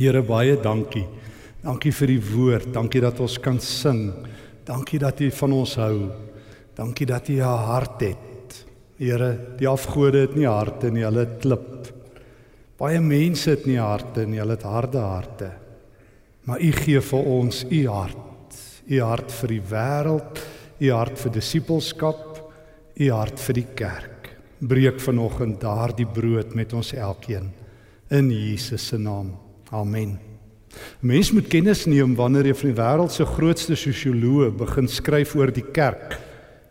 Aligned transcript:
Here 0.00 0.22
baie 0.24 0.56
dankie. 0.56 1.04
Dankie 1.60 1.92
vir 1.92 2.08
die 2.08 2.22
woord. 2.24 2.70
Dankie 2.72 3.02
dat 3.04 3.18
ons 3.20 3.34
kan 3.44 3.58
sing. 3.60 4.06
Dankie 4.64 5.00
dat 5.02 5.20
U 5.20 5.28
van 5.42 5.52
ons 5.52 5.74
hou. 5.76 5.96
Dankie 6.76 7.06
dat 7.06 7.28
U 7.28 7.36
'n 7.36 7.64
hart 7.68 8.00
het. 8.00 8.64
Here, 8.96 9.56
die 9.58 9.68
afgode 9.68 10.20
het 10.20 10.36
nie 10.36 10.46
harte 10.46 10.90
nie, 10.90 11.04
hulle 11.04 11.26
klip. 11.40 11.92
Baie 12.78 13.00
mense 13.00 13.50
het 13.50 13.66
nie 13.66 13.78
harte 13.78 14.26
nie, 14.26 14.38
hulle 14.38 14.56
het 14.56 14.62
harde 14.62 14.98
harte. 14.98 15.50
Maar 16.44 16.60
U 16.60 16.72
gee 16.72 17.00
vir 17.00 17.24
ons 17.26 17.64
U 17.70 17.88
hart. 17.88 18.56
U 18.88 19.00
hart 19.00 19.32
vir 19.32 19.48
die 19.48 19.60
wêreld, 19.60 20.40
U 20.80 20.90
hart 20.90 21.18
vir 21.18 21.32
disippelskap, 21.32 22.52
U 22.96 23.10
hart 23.10 23.38
vir 23.38 23.54
die 23.54 23.66
kerk. 23.74 24.30
Breek 24.60 25.00
vanoggend 25.00 25.60
daardie 25.60 26.06
brood 26.06 26.54
met 26.54 26.72
ons 26.72 26.92
elkeen 26.92 27.52
in 28.10 28.30
Jesus 28.30 28.86
se 28.86 28.98
naam. 28.98 29.49
Amen. 29.70 30.18
Mens 31.00 31.30
moet 31.30 31.46
kennis 31.46 31.84
neem 31.86 32.16
wanneer 32.18 32.48
jy 32.50 32.54
van 32.58 32.70
die 32.70 32.78
wêreld 32.78 33.12
se 33.14 33.26
grootste 33.26 33.76
sosioloog 33.78 34.56
begin 34.58 34.88
skryf 34.90 35.36
oor 35.38 35.52
die 35.54 35.66
kerk 35.74 36.16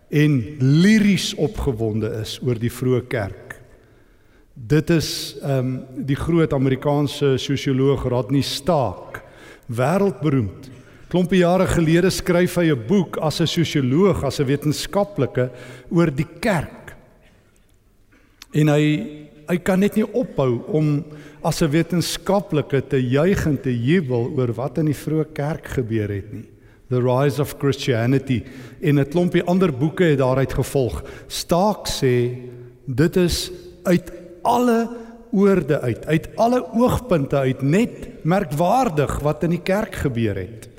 en 0.09 0.35
liries 0.59 1.31
opgewonde 1.39 2.09
is 2.19 2.37
oor 2.43 2.59
die 2.59 2.71
vroeë 2.73 3.05
kerk. 3.11 3.55
Dit 4.53 4.91
is 4.91 5.37
ehm 5.39 5.71
um, 5.71 6.03
die 6.09 6.17
groot 6.19 6.53
Amerikaanse 6.53 7.37
sosioloog 7.39 8.03
Rodney 8.11 8.43
Stark, 8.43 9.21
wêreldberoemd. 9.71 10.67
Klompie 11.09 11.39
jare 11.39 11.67
gelede 11.71 12.11
skryf 12.11 12.57
hy 12.59 12.67
'n 12.73 12.87
boek 12.87 13.17
as 13.17 13.39
'n 13.39 13.47
sosioloog, 13.47 14.23
as 14.23 14.39
'n 14.39 14.47
wetenskaplike 14.47 15.49
oor 15.89 16.11
die 16.11 16.27
kerk. 16.41 16.95
En 18.51 18.67
hy 18.67 19.29
hy 19.49 19.57
kan 19.65 19.81
net 19.81 19.97
nie 19.97 20.05
ophou 20.05 20.61
om 20.77 21.01
as 21.41 21.61
'n 21.61 21.71
wetenskaplike 21.73 22.81
te 22.89 23.01
juig 23.01 23.45
en 23.47 23.57
te 23.57 23.73
jubel 23.73 24.29
oor 24.37 24.53
wat 24.53 24.77
in 24.77 24.85
die 24.85 25.01
vroeë 25.03 25.33
kerk 25.33 25.65
gebeur 25.65 26.09
het 26.09 26.33
nie. 26.33 26.45
The 26.89 27.01
Rise 27.01 27.41
of 27.41 27.57
Christianity 27.57 28.43
en 28.81 28.99
'n 28.99 29.09
klompie 29.09 29.43
ander 29.43 29.71
boeke 29.71 30.03
het 30.03 30.19
daaruit 30.19 30.53
gevolg. 30.53 31.03
Staak 31.27 31.87
sê 31.87 32.37
dit 32.85 33.15
is 33.17 33.51
uit 33.83 34.11
alle 34.43 34.89
oorde 35.31 35.81
uit, 35.81 36.05
uit 36.05 36.29
alle 36.37 36.63
oogpunte 36.73 37.37
uit 37.37 37.61
net 37.61 38.23
merkwaardig 38.23 39.19
wat 39.19 39.43
in 39.43 39.49
die 39.49 39.63
kerk 39.63 39.95
gebeur 39.95 40.35
het. 40.35 40.69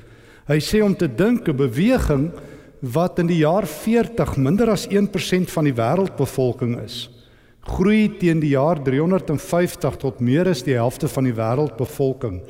Hy 0.47 0.59
sê 0.59 0.81
om 0.83 0.95
te 0.95 1.07
dink 1.07 1.47
'n 1.47 1.55
beweging 1.55 2.31
wat 2.79 3.19
in 3.19 3.27
die 3.27 3.43
jaar 3.43 3.67
40 3.67 4.37
minder 4.37 4.69
as 4.69 4.87
1% 4.87 5.51
van 5.51 5.63
die 5.63 5.73
wêreldbevolking 5.73 6.83
is 6.83 7.20
groei 7.61 8.09
teen 8.17 8.39
die 8.41 8.55
jaar 8.55 8.81
350 8.81 9.97
tot 10.01 10.21
meer 10.23 10.49
as 10.49 10.63
die 10.65 10.77
helfte 10.77 11.09
van 11.11 11.27
die 11.27 11.35
wêreldbevolking. 11.37 12.41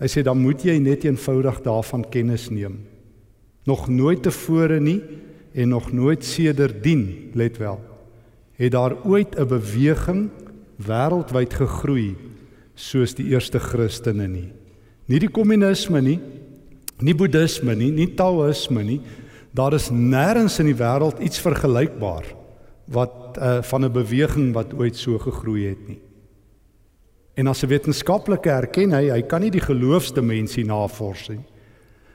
Hy 0.00 0.08
sê 0.10 0.24
dan 0.26 0.40
moet 0.42 0.64
jy 0.64 0.78
net 0.82 1.04
eenvoudig 1.06 1.60
daarvan 1.62 2.06
kennis 2.10 2.48
neem. 2.50 2.80
Nog 3.68 3.88
nooit 3.92 4.24
tevore 4.24 4.80
nie 4.80 5.00
en 5.54 5.70
nog 5.74 5.92
nooit 5.92 6.24
sedertdien, 6.24 7.30
let 7.34 7.58
wel, 7.58 7.78
het 8.58 8.72
daar 8.72 8.96
ooit 9.04 9.38
'n 9.38 9.46
beweging 9.46 10.30
wêreldwyd 10.78 11.54
gegroei 11.54 12.16
soos 12.74 13.14
die 13.14 13.28
eerste 13.30 13.58
Christene 13.58 14.28
nie. 14.28 14.52
Nie 15.06 15.18
die 15.18 15.28
kommunisme 15.28 16.00
nie, 16.00 16.20
nie 17.00 17.14
boeddhisme 17.14 17.74
nie, 17.74 17.90
nie 17.90 18.14
taoïsme 18.14 18.82
nie. 18.82 19.00
Daar 19.52 19.74
is 19.74 19.90
nêrens 19.90 20.60
in 20.60 20.66
die 20.66 20.78
wêreld 20.78 21.20
iets 21.20 21.40
vergelykbaar 21.40 22.39
wat 22.90 23.38
uh, 23.38 23.62
van 23.62 23.84
'n 23.84 23.92
beweging 23.92 24.52
wat 24.52 24.74
ooit 24.74 24.96
so 24.96 25.18
gegroei 25.18 25.68
het 25.68 25.88
nie. 25.88 26.00
En 27.34 27.46
as 27.46 27.62
'n 27.62 27.68
wetenskaplike 27.68 28.50
erken 28.50 28.92
hy, 28.92 29.10
hy 29.10 29.22
kan 29.22 29.40
nie 29.40 29.50
die 29.50 29.62
geloofsdimensie 29.64 30.64
navors 30.64 31.28
nie. 31.28 31.44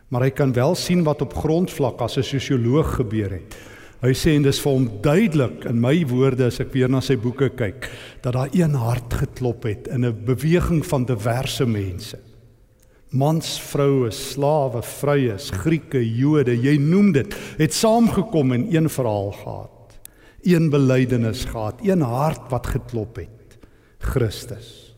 Maar 0.08 0.22
hy 0.22 0.30
kan 0.30 0.54
wel 0.54 0.76
sien 0.76 1.04
wat 1.04 1.22
op 1.22 1.34
grondvlak 1.34 2.02
as 2.02 2.18
'n 2.18 2.24
sosioloog 2.24 2.96
gebeur 2.96 3.32
het. 3.32 3.56
Hy 4.02 4.14
sê 4.14 4.36
en 4.36 4.44
dis 4.44 4.60
vir 4.60 4.72
hom 4.72 4.90
duidelik 5.02 5.66
in 5.66 5.80
my 5.80 6.06
woorde 6.06 6.46
as 6.46 6.60
ek 6.60 6.74
weer 6.74 6.90
na 6.90 7.00
sy 7.02 7.16
boeke 7.16 7.50
kyk 7.50 7.90
dat 8.22 8.34
daar 8.34 8.50
een 8.52 8.74
hart 8.74 9.14
geklop 9.14 9.64
het 9.64 9.88
in 9.88 10.06
'n 10.06 10.26
beweging 10.26 10.86
van 10.86 11.06
diverse 11.06 11.66
mense. 11.66 12.18
Mans, 13.10 13.60
vroue, 13.60 14.12
slawe, 14.12 14.82
vryes, 14.82 15.50
Grieke, 15.50 16.16
Jode, 16.18 16.62
jy 16.62 16.78
noem 16.78 17.12
dit, 17.12 17.36
het 17.58 17.74
saamgekom 17.74 18.52
in 18.52 18.76
een 18.76 18.90
verhaal 18.90 19.32
gehad 19.32 19.75
een 20.46 20.70
belydenis 20.70 21.46
gehad, 21.46 21.80
een 21.82 22.02
hart 22.02 22.50
wat 22.50 22.68
geklop 22.68 23.16
het. 23.16 23.58
Christus. 23.98 24.96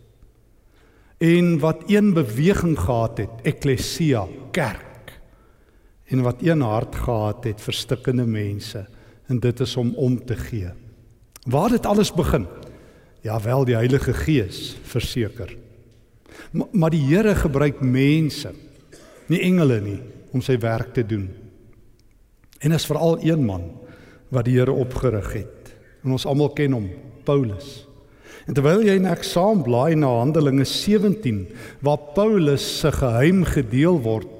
En 1.18 1.60
wat 1.60 1.84
een 1.86 2.14
beweging 2.14 2.80
gehad 2.80 3.18
het, 3.18 3.30
eklesia, 3.42 4.28
kerk. 4.52 5.20
En 6.06 6.22
wat 6.22 6.42
een 6.42 6.62
hart 6.62 6.96
gehad 6.96 7.44
het, 7.44 7.62
verstikkende 7.62 8.26
mense, 8.26 8.86
en 9.26 9.40
dit 9.40 9.60
is 9.60 9.76
om 9.76 9.96
om 9.96 10.26
te 10.26 10.36
gee. 10.36 10.70
Waar 11.48 11.70
dit 11.70 11.86
alles 11.86 12.14
begin? 12.14 12.46
Ja 13.22 13.42
wel, 13.42 13.66
die 13.66 13.76
Heilige 13.76 14.14
Gees 14.14 14.78
verseker. 14.84 15.58
Maar, 16.52 16.68
maar 16.72 16.90
die 16.90 17.04
Here 17.04 17.36
gebruik 17.36 17.82
mense, 17.82 18.54
nie 19.28 19.42
engele 19.42 19.82
nie, 19.82 20.00
om 20.32 20.42
sy 20.42 20.58
werk 20.60 20.94
te 20.94 21.06
doen. 21.06 21.30
En 22.60 22.72
is 22.72 22.86
veral 22.86 23.18
een 23.24 23.46
man 23.46 23.87
wat 24.30 24.46
die 24.46 24.58
Here 24.60 24.72
opgerig 24.72 25.34
het. 25.34 25.76
En 26.04 26.12
ons 26.12 26.26
almal 26.26 26.54
ken 26.58 26.72
hom, 26.72 26.90
Paulus. 27.28 27.88
En 28.48 28.56
terwyl 28.56 28.86
jy 28.88 28.96
net 29.04 29.26
saam 29.28 29.60
blaai 29.66 29.96
na 30.00 30.08
Handelinge 30.22 30.66
17 30.66 31.48
waar 31.84 32.00
Paulus 32.16 32.64
se 32.80 32.92
geheim 32.96 33.44
gedeel 33.44 34.00
word 34.06 34.38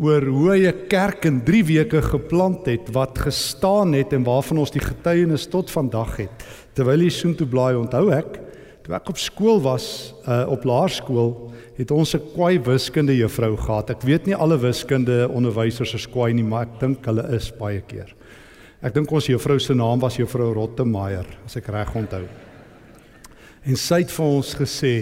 oor 0.00 0.24
hoe 0.24 0.52
hy 0.54 0.60
'n 0.68 0.86
kerk 0.88 1.26
in 1.26 1.42
3 1.44 1.64
weke 1.64 2.00
geplant 2.00 2.66
het 2.66 2.88
wat 2.94 3.18
gestaan 3.18 3.92
het 3.92 4.12
en 4.12 4.24
waarvan 4.24 4.58
ons 4.58 4.70
die 4.70 4.80
getuienis 4.80 5.46
tot 5.46 5.70
vandag 5.70 6.16
het. 6.16 6.44
Terwyl 6.74 7.02
jy 7.02 7.10
soontoe 7.10 7.46
blaai, 7.46 7.76
onthou 7.76 8.10
ek, 8.10 8.40
toe 8.82 8.94
ek 8.94 9.08
op 9.08 9.18
skool 9.18 9.60
was, 9.60 10.14
uh, 10.26 10.46
op 10.48 10.64
laerskool, 10.64 11.52
het 11.76 11.90
ons 11.90 12.14
'n 12.14 12.22
kwai 12.34 12.58
wiskunde 12.58 13.16
juffrou 13.16 13.56
gehad. 13.56 13.90
Ek 13.90 14.02
weet 14.02 14.26
nie 14.26 14.34
alle 14.34 14.58
wiskunde 14.58 15.28
onderwysers 15.28 15.94
is 15.94 16.06
kwai 16.06 16.32
nie, 16.32 16.44
maar 16.44 16.62
ek 16.62 16.80
dink 16.80 17.04
hulle 17.04 17.34
is 17.34 17.50
baie 17.50 17.80
keer. 17.80 18.14
Ek 18.80 18.94
dink 18.96 19.10
ons 19.12 19.26
juffrou 19.28 19.58
se 19.60 19.74
naam 19.76 20.00
was 20.00 20.16
juffrou 20.16 20.54
Rottemeier, 20.56 21.26
as 21.44 21.58
ek 21.60 21.68
reg 21.68 21.92
onthou. 22.00 22.24
En 23.68 23.76
sy 23.76 24.00
het 24.00 24.12
vir 24.14 24.24
ons 24.38 24.54
gesê 24.56 24.96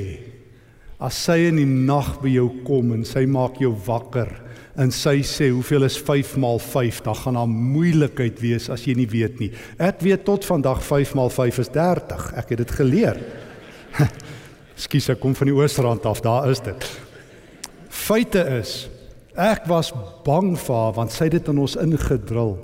as 0.98 1.14
sy 1.28 1.44
in 1.46 1.60
die 1.60 1.68
nag 1.68 2.16
by 2.18 2.32
jou 2.32 2.48
kom 2.66 2.90
en 2.96 3.04
sy 3.06 3.22
maak 3.30 3.60
jou 3.62 3.70
wakker 3.86 4.32
en 4.78 4.90
sy 4.94 5.20
sê 5.26 5.48
hoeveel 5.50 5.86
is 5.86 5.98
5 6.02 6.36
maal 6.42 6.58
5, 6.62 7.00
dan 7.06 7.16
gaan 7.18 7.38
daar 7.38 7.50
moeilikheid 7.50 8.38
wees 8.42 8.68
as 8.70 8.84
jy 8.86 8.94
nie 8.98 9.08
weet 9.10 9.38
nie. 9.42 9.50
Ek 9.78 10.02
weet 10.06 10.24
tot 10.26 10.46
vandag 10.46 10.82
5 10.86 11.14
maal 11.18 11.30
5 11.34 11.60
is 11.62 11.70
30. 11.74 12.28
Ek 12.38 12.52
het 12.54 12.62
dit 12.62 12.74
geleer. 12.78 13.18
Skus 14.86 15.10
ek 15.10 15.22
kom 15.22 15.34
van 15.38 15.50
die 15.50 15.54
Oosrand 15.54 16.06
af, 16.06 16.22
daar 16.22 16.50
is 16.50 16.62
dit. 16.62 16.88
Feite 17.90 18.42
is 18.58 18.88
ek 19.38 19.66
was 19.70 19.92
bang 20.26 20.56
vir 20.58 20.74
haar 20.74 20.94
want 20.98 21.14
sy 21.14 21.26
het 21.26 21.38
dit 21.38 21.50
in 21.50 21.62
ons 21.62 21.78
ingedrul. 21.78 22.56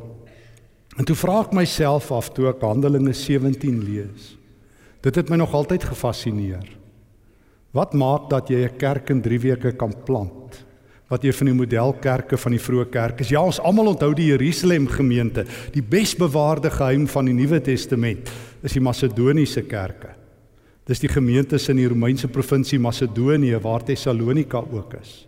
En 0.94 1.06
toe 1.06 1.16
vra 1.18 1.40
ek 1.42 1.54
myself 1.56 2.12
af 2.14 2.30
toe 2.34 2.46
ek 2.52 2.62
Handelinge 2.62 3.14
17 3.18 3.80
lees. 3.82 4.34
Dit 5.02 5.18
het 5.18 5.30
my 5.30 5.40
nog 5.40 5.54
altyd 5.56 5.86
gefassineer. 5.90 6.64
Wat 7.74 7.96
maak 7.98 8.30
dat 8.30 8.48
jy 8.48 8.62
'n 8.62 8.78
kerk 8.78 9.10
in 9.10 9.20
3 9.20 9.40
weke 9.40 9.72
kan 9.72 9.92
plant? 10.04 10.64
Wat 11.10 11.22
jy 11.22 11.32
van 11.32 11.46
die 11.46 11.54
modelkerke 11.54 12.36
van 12.36 12.52
die 12.52 12.60
vroeë 12.60 12.90
kerk 12.90 13.20
is. 13.20 13.28
Ja, 13.28 13.42
ons 13.42 13.60
almal 13.60 13.86
onthou 13.86 14.14
die 14.14 14.30
Jerusalem 14.30 14.86
gemeente, 14.86 15.44
die 15.72 15.82
besbewaarde 15.82 16.70
geheim 16.70 17.06
van 17.06 17.24
die 17.24 17.34
Nuwe 17.34 17.60
Testament, 17.60 18.30
is 18.62 18.72
die 18.72 18.80
Macedoniese 18.80 19.62
kerke. 19.62 20.14
Dis 20.86 21.00
die 21.00 21.08
gemeentes 21.08 21.68
in 21.68 21.76
die 21.76 21.88
Romeinse 21.88 22.28
provinsie 22.28 22.78
Macedonië 22.78 23.58
waar 23.60 23.84
Tessalonika 23.84 24.58
ook 24.58 24.94
is 25.00 25.26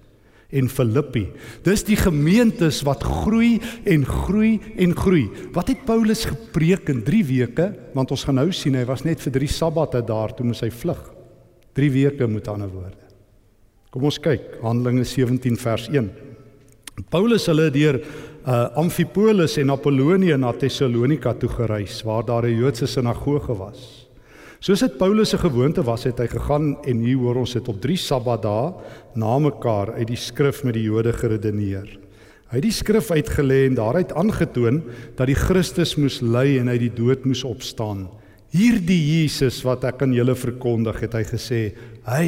en 0.50 0.68
Filippi. 0.70 1.26
Dis 1.66 1.84
die 1.86 1.98
gemeentes 1.98 2.82
wat 2.86 3.02
groei 3.02 3.56
en 3.84 4.04
groei 4.06 4.60
en 4.76 4.94
groei. 4.96 5.26
Wat 5.52 5.72
het 5.72 5.84
Paulus 5.88 6.24
gepreek 6.28 6.88
in 6.92 7.02
3 7.06 7.24
weke? 7.24 7.72
Want 7.94 8.10
ons 8.14 8.24
gaan 8.24 8.38
nou 8.40 8.52
sien 8.54 8.78
hy 8.78 8.84
was 8.86 9.04
net 9.04 9.20
vir 9.24 9.32
3 9.40 9.50
sabbate 9.50 10.04
daar 10.06 10.34
toe 10.36 10.46
moes 10.46 10.62
hy 10.62 10.70
vlug. 10.70 11.02
3 11.76 11.90
weke 11.90 12.28
met 12.30 12.48
ander 12.48 12.70
woorde. 12.70 13.02
Kom 13.90 14.06
ons 14.06 14.20
kyk 14.20 14.58
Handelinge 14.62 15.04
17 15.08 15.56
vers 15.56 15.88
1. 15.88 16.10
Paulus 17.12 17.44
hulle 17.50 17.68
deur 17.74 17.98
uh, 18.00 18.68
Amphipolis 18.80 19.58
en 19.60 19.74
Apollonie 19.74 20.36
na 20.38 20.52
Tessalonika 20.56 21.34
toe 21.36 21.50
gereis 21.52 22.02
waar 22.06 22.24
daar 22.24 22.46
'n 22.46 22.56
Joodse 22.56 22.86
sinagoge 22.86 23.56
was. 23.56 24.05
Soos 24.66 24.80
dit 24.82 24.96
Paulus 24.98 25.30
se 25.30 25.38
gewoonte 25.38 25.82
was, 25.86 26.08
het 26.08 26.18
hy 26.18 26.24
gegaan 26.26 26.72
en 26.90 27.02
hier 27.06 27.20
hoor 27.22 27.38
ons 27.44 27.52
dit 27.54 27.68
op 27.70 27.76
3 27.84 27.94
Sabbatdae 28.02 28.72
na 29.14 29.36
mekaar 29.38 29.92
uit 29.94 30.08
die 30.08 30.18
skrif 30.18 30.64
met 30.66 30.74
die 30.74 30.88
Jode 30.88 31.12
geredeneer. 31.14 31.84
Hy 32.50 32.56
het 32.56 32.64
die 32.64 32.74
skrif 32.74 33.12
uitgelê 33.14 33.60
en 33.68 33.76
daaruit 33.78 34.10
aangetoon 34.18 34.80
dat 35.14 35.28
die 35.30 35.36
Christus 35.38 35.92
moes 35.94 36.16
ly 36.18 36.56
en 36.58 36.72
uit 36.72 36.82
die 36.82 36.90
dood 36.96 37.22
moes 37.30 37.44
opstaan. 37.46 38.08
Hierdie 38.50 38.98
Jesus 38.98 39.60
wat 39.62 39.86
ek 39.86 40.02
aan 40.02 40.16
julle 40.16 40.34
verkondig, 40.34 40.98
het 41.04 41.14
hy 41.14 41.22
gesê, 41.28 41.60
hy 42.08 42.26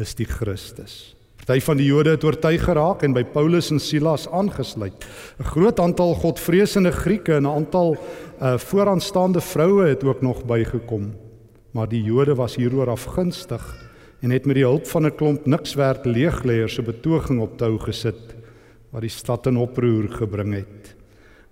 is 0.00 0.16
die 0.16 0.28
Christus. 0.30 0.94
Party 1.42 1.58
van 1.66 1.76
die 1.82 1.90
Jode 1.90 2.14
het 2.14 2.24
oortuig 2.24 2.64
geraak 2.64 3.04
en 3.04 3.12
by 3.12 3.26
Paulus 3.34 3.68
en 3.74 3.82
Silas 3.82 4.24
aangesluit. 4.24 5.04
'n 5.36 5.50
Groot 5.52 5.84
aantal 5.84 6.14
godvreesende 6.16 6.94
Grieke 6.96 7.36
en 7.36 7.44
'n 7.44 7.56
aantal 7.60 7.92
uh, 8.40 8.56
vooraanstaande 8.56 9.44
vroue 9.44 9.84
het 9.92 10.04
ook 10.04 10.22
nog 10.22 10.46
bygekom. 10.48 11.12
Maar 11.72 11.88
die 11.88 12.02
Jode 12.04 12.34
was 12.36 12.56
hieroor 12.56 12.92
afgunstig 12.92 13.62
en 14.22 14.30
het 14.30 14.46
met 14.46 14.60
die 14.60 14.66
hulp 14.66 14.86
van 14.86 15.06
'n 15.06 15.16
klomp 15.16 15.46
nikswerd 15.46 16.06
leegleiers 16.06 16.78
'n 16.78 16.84
betoging 16.84 17.40
op 17.40 17.58
tou 17.58 17.78
gesit 17.78 18.36
wat 18.90 19.00
die 19.00 19.10
stad 19.10 19.46
in 19.46 19.56
oproer 19.56 20.08
gebring 20.08 20.54
het. 20.54 20.94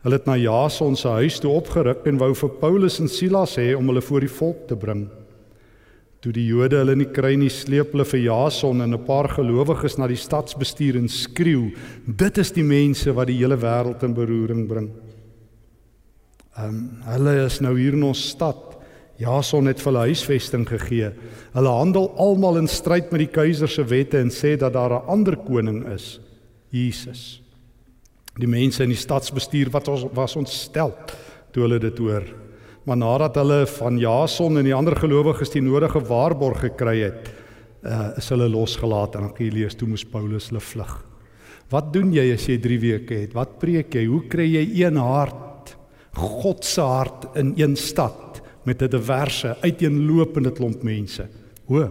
Hulle 0.01 0.17
het 0.17 0.27
na 0.27 0.37
Jason 0.37 0.97
se 0.97 1.09
huis 1.09 1.39
toe 1.41 1.51
opgeruk 1.51 2.07
en 2.07 2.19
wou 2.19 2.35
vir 2.35 2.51
Paulus 2.61 3.01
en 3.01 3.09
Silas 3.09 3.57
hê 3.57 3.75
om 3.77 3.87
hulle 3.87 4.01
voor 4.01 4.21
die 4.21 4.33
volk 4.33 4.69
te 4.69 4.77
bring. 4.77 5.09
Toe 6.21 6.33
die 6.33 6.47
Jode 6.47 6.77
hulle 6.77 6.97
nie 6.97 7.09
kry 7.09 7.35
nie, 7.35 7.49
sleep 7.49 7.93
hulle 7.93 8.05
vir 8.05 8.21
Jason 8.21 8.83
en 8.83 8.95
'n 8.95 9.05
paar 9.05 9.29
gelowiges 9.29 9.97
na 9.99 10.07
die 10.07 10.17
stadsbestuur 10.17 10.97
en 10.97 11.09
skreeu: 11.09 11.73
"Dit 12.07 12.39
is 12.39 12.53
die 12.53 12.65
mense 12.65 13.13
wat 13.13 13.27
die 13.27 13.39
hele 13.39 13.57
wêreld 13.57 14.03
in 14.03 14.15
beroering 14.15 14.69
bring." 14.69 14.91
Ehm 16.57 16.69
um, 16.69 16.91
hulle 17.05 17.45
is 17.45 17.61
nou 17.61 17.79
hier 17.79 17.93
in 17.93 18.03
ons 18.03 18.29
stad. 18.29 18.70
Jason 19.21 19.69
het 19.69 19.81
vir 19.83 19.91
hulle 19.91 20.07
huisvesting 20.09 20.65
gegee. 20.69 21.11
Hulle 21.53 21.73
handel 21.77 22.09
almal 22.21 22.63
in 22.63 22.69
stryd 22.71 23.11
met 23.13 23.27
die 23.27 23.33
keiser 23.33 23.69
se 23.69 23.85
wette 23.85 24.19
en 24.21 24.33
sê 24.33 24.57
dat 24.57 24.73
daar 24.73 24.95
'n 24.97 25.09
ander 25.09 25.37
koning 25.37 25.85
is, 25.93 26.21
Jesus. 26.71 27.43
Die 28.39 28.49
mense 28.49 28.83
in 28.83 28.89
die 28.89 28.97
stadsbestuur 28.97 29.71
wat 29.71 29.89
ons 29.89 30.07
was 30.15 30.37
ontstel 30.37 30.95
toe 31.53 31.63
hulle 31.63 31.79
dit 31.79 31.99
hoor. 31.99 32.25
Maar 32.85 32.97
nadat 32.97 33.35
hulle 33.35 33.67
van 33.67 33.99
Jason 33.99 34.59
en 34.59 34.65
die 34.65 34.75
ander 34.75 34.97
gelowiges 34.97 35.51
die 35.51 35.61
nodige 35.61 36.01
waarborg 36.01 36.61
gekry 36.61 37.01
het, 37.03 37.31
uh, 37.85 38.17
is 38.17 38.29
hulle 38.29 38.49
losgelaat 38.49 39.17
en 39.17 39.33
lees 39.39 39.75
toe 39.75 39.89
moes 39.89 40.05
Paulus 40.05 40.49
hulle 40.49 40.61
vlug. 40.61 41.05
Wat 41.71 41.93
doen 41.93 42.13
jy 42.13 42.33
as 42.33 42.47
jy 42.47 42.59
3 42.59 42.81
weke 42.81 43.15
het? 43.15 43.35
Wat 43.35 43.59
preek 43.59 43.95
jy? 43.95 44.07
Hoe 44.07 44.27
kry 44.29 44.47
jy 44.47 44.85
een 44.85 44.97
hart? 44.97 45.77
God 46.15 46.65
se 46.65 46.81
hart 46.81 47.37
in 47.37 47.55
een 47.57 47.77
stad 47.77 48.30
met 48.65 48.83
'n 48.83 48.89
diverse 48.89 49.57
uiteenlopende 49.61 50.53
klomp 50.53 50.83
mense. 50.83 51.29
O, 51.67 51.89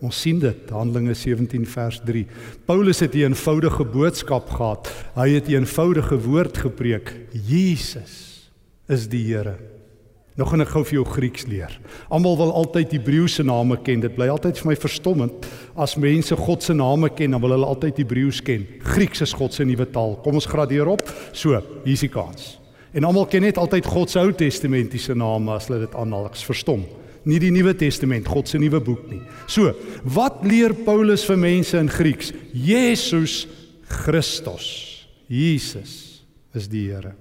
ons 0.00 0.20
sien 0.20 0.38
dit 0.38 0.70
Handelinge 0.70 1.14
17 1.14 1.66
vers 1.66 2.00
3. 2.04 2.26
Paulus 2.64 3.00
het 3.00 3.14
'n 3.14 3.18
eenvoudige 3.18 3.84
boodskap 3.84 4.50
gehad. 4.50 4.92
Hy 5.14 5.28
het 5.30 5.48
'n 5.48 5.52
eenvoudige 5.52 6.18
woord 6.20 6.58
gepreek. 6.58 7.16
Jesus 7.32 8.50
is 8.88 9.08
die 9.08 9.34
Here. 9.34 9.56
Nou 10.32 10.46
gaan 10.48 10.64
ek 10.64 10.70
gou 10.72 10.80
vir 10.84 10.96
jou 10.96 11.04
Grieks 11.04 11.44
leer. 11.44 11.74
Almal 12.08 12.38
wil 12.40 12.52
altyd 12.52 12.94
Hebreëse 12.96 13.44
name 13.44 13.76
ken. 13.84 14.00
Dit 14.00 14.14
bly 14.16 14.30
altyd 14.32 14.56
vir 14.58 14.70
my 14.70 14.76
verstommend 14.76 15.46
as 15.76 15.98
mense 16.00 16.36
God 16.36 16.62
se 16.62 16.72
name 16.72 17.10
ken, 17.12 17.30
dan 17.30 17.40
wil 17.40 17.50
hulle 17.50 17.68
altyd 17.68 18.00
Hebreëus 18.00 18.40
ken. 18.40 18.64
Grieks 18.94 19.20
is 19.20 19.36
God 19.36 19.52
se 19.52 19.64
nuwe 19.64 19.86
taal. 19.92 20.16
Kom 20.24 20.34
ons 20.40 20.48
gradeer 20.48 20.88
op. 20.88 21.04
So, 21.32 21.60
hier's 21.84 22.00
die 22.00 22.08
kans. 22.08 22.61
En 22.92 23.04
almal 23.08 23.26
ken 23.26 23.46
net 23.46 23.56
altyd 23.60 23.86
God 23.88 24.10
se 24.12 24.20
Ou 24.20 24.34
Testamentiese 24.36 25.14
name 25.16 25.54
as 25.54 25.70
hulle 25.70 25.86
dit 25.86 25.94
aanhaal. 25.96 26.28
Ek's 26.28 26.44
verstom. 26.44 26.84
Nie 27.24 27.38
die 27.38 27.52
Nuwe 27.54 27.72
Testament, 27.78 28.26
God 28.26 28.50
se 28.50 28.58
nuwe 28.58 28.80
boek 28.82 29.06
nie. 29.12 29.20
So, 29.46 29.70
wat 30.02 30.42
leer 30.42 30.74
Paulus 30.84 31.22
vir 31.28 31.38
mense 31.38 31.78
in 31.78 31.90
Grieks? 31.90 32.32
Jesus 32.50 33.46
Christus. 33.86 34.66
Jesus 35.30 36.24
is 36.54 36.66
die 36.68 36.88
Here. 36.90 37.14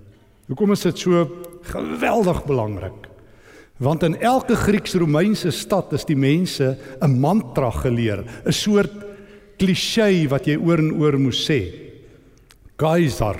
Hoekom 0.49 0.73
is 0.73 0.83
dit 0.83 1.05
so 1.05 1.23
geweldig 1.69 2.41
belangrik? 2.49 3.07
Want 3.81 4.03
in 4.03 4.17
elke 4.21 4.57
Grieks-Romeinse 4.57 5.53
stad 5.55 5.93
is 5.93 6.05
die 6.05 6.17
mense 6.17 6.77
'n 7.01 7.19
mantra 7.19 7.71
geleer, 7.71 8.25
'n 8.45 8.51
soort 8.51 8.93
klisjé 9.57 10.27
wat 10.27 10.45
jy 10.45 10.57
oor 10.57 10.79
en 10.79 10.91
oor 10.91 11.17
moet 11.17 11.33
sê. 11.33 11.61
Kaiser 12.75 13.37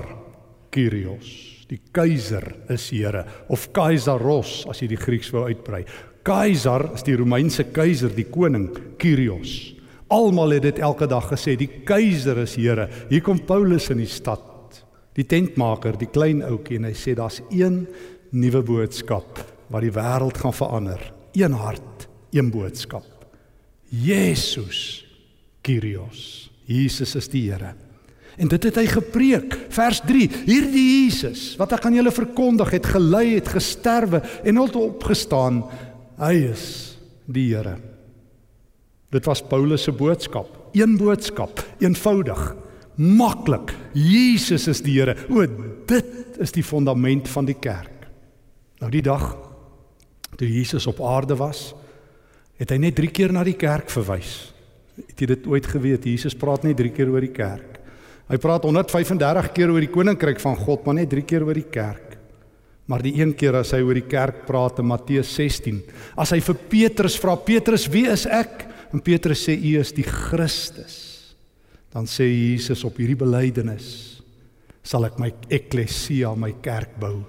Kyrios. 0.70 1.51
Die 1.72 1.80
keiser 1.94 2.44
is 2.72 2.90
Here 2.92 3.22
of 3.48 3.70
Kaisaros 3.72 4.66
as 4.68 4.82
jy 4.82 4.90
die 4.92 5.00
Grieks 5.00 5.30
wou 5.32 5.46
uitbrei. 5.48 5.86
Kaiser 6.22 6.90
is 6.92 7.04
die 7.06 7.16
Romeinse 7.16 7.64
keiser, 7.72 8.12
die 8.12 8.28
koning 8.28 8.68
Kyrios. 9.00 9.72
Almal 10.12 10.58
het 10.58 10.66
dit 10.66 10.82
elke 10.84 11.08
dag 11.08 11.30
gesê, 11.30 11.54
die 11.56 11.70
keiser 11.88 12.42
is 12.44 12.58
Here. 12.60 12.90
Hier 13.08 13.24
kom 13.24 13.40
Paulus 13.48 13.88
in 13.94 14.02
die 14.02 14.10
stad 14.10 14.50
die 15.16 15.24
tentmaker, 15.28 15.96
die 16.00 16.08
klein 16.12 16.42
ouetjie 16.44 16.78
en 16.80 16.88
hy 16.88 16.94
sê 16.96 17.12
daar's 17.16 17.42
een 17.52 17.82
nuwe 18.32 18.62
boodskap 18.64 19.40
wat 19.72 19.84
die 19.84 19.92
wêreld 19.92 20.40
gaan 20.40 20.56
verander. 20.56 21.00
Een 21.36 21.56
hart, 21.56 22.06
een 22.36 22.52
boodskap. 22.52 23.08
Jesus 23.88 25.04
Kyrios. 25.64 26.50
Jesus 26.68 27.16
is 27.16 27.28
die 27.32 27.46
Here. 27.48 27.72
En 28.42 28.50
dit 28.50 28.64
het 28.66 28.80
hy 28.80 28.86
gepreek. 28.90 29.54
Vers 29.70 30.00
3. 30.02 30.26
Hierdie 30.48 30.86
Jesus 31.04 31.52
wat 31.60 31.76
ek 31.76 31.86
aan 31.86 31.94
julle 32.00 32.12
verkondig 32.14 32.74
het, 32.74 32.88
gelei 32.90 33.36
het, 33.36 33.52
gesterwe 33.54 34.22
en 34.42 34.58
het 34.58 34.78
opgestaan. 34.78 35.62
Hy 36.18 36.34
is 36.50 36.64
die 37.30 37.52
Here. 37.52 37.76
Dit 39.12 39.28
was 39.28 39.44
Paulus 39.46 39.84
se 39.86 39.94
boodskap. 39.94 40.48
Een 40.74 40.96
boodskap, 40.98 41.60
eenvoudig 41.84 42.40
maklik. 42.96 43.72
Jesus 43.94 44.66
is 44.68 44.82
die 44.84 44.98
Here. 44.98 45.14
O, 45.30 45.46
dit 45.88 46.40
is 46.42 46.54
die 46.54 46.64
fondament 46.66 47.30
van 47.30 47.46
die 47.46 47.58
kerk. 47.58 48.08
Nou 48.82 48.90
die 48.90 49.04
dag 49.04 49.36
toe 50.40 50.48
Jesus 50.48 50.88
op 50.90 51.02
aarde 51.04 51.36
was, 51.38 51.70
het 52.58 52.72
hy 52.72 52.78
net 52.80 52.96
3 52.98 53.10
keer 53.14 53.34
na 53.34 53.44
die 53.46 53.58
kerk 53.58 53.92
verwys. 53.92 54.50
Het 54.96 55.22
jy 55.22 55.28
dit 55.34 55.46
ooit 55.50 55.68
geweet? 55.68 56.08
Jesus 56.08 56.34
praat 56.38 56.66
net 56.66 56.80
3 56.80 56.90
keer 56.96 57.12
oor 57.12 57.22
die 57.22 57.34
kerk. 57.34 57.71
Hy 58.30 58.38
praat 58.40 58.64
135 58.68 59.50
keer 59.56 59.72
oor 59.72 59.82
die 59.82 59.92
koninkryk 59.92 60.40
van 60.42 60.56
God, 60.56 60.84
maar 60.86 61.00
net 61.00 61.10
3 61.12 61.24
keer 61.26 61.44
oor 61.46 61.58
die 61.58 61.68
kerk. 61.68 62.18
Maar 62.90 63.04
die 63.04 63.14
een 63.18 63.32
keer 63.38 63.60
as 63.60 63.72
hy 63.74 63.80
oor 63.82 63.98
die 63.98 64.08
kerk 64.10 64.44
praat 64.46 64.80
in 64.82 64.88
Matteus 64.90 65.30
16, 65.36 65.80
as 66.18 66.32
hy 66.34 66.40
vir 66.44 66.58
Petrus 66.70 67.16
vra, 67.20 67.36
Petrus, 67.38 67.88
wie 67.90 68.06
is 68.10 68.26
ek? 68.26 68.66
En 68.92 69.02
Petrus 69.02 69.46
sê 69.46 69.56
u 69.56 69.76
is 69.80 69.94
die 69.96 70.06
Christus. 70.06 70.96
Dan 71.92 72.08
sê 72.08 72.26
Jesus 72.28 72.84
op 72.88 72.98
hierdie 73.00 73.18
belydenis 73.20 73.90
sal 74.82 75.06
ek 75.06 75.18
my 75.22 75.28
eklesia 75.52 76.32
my 76.34 76.50
kerk 76.64 76.96
bou? 77.00 77.20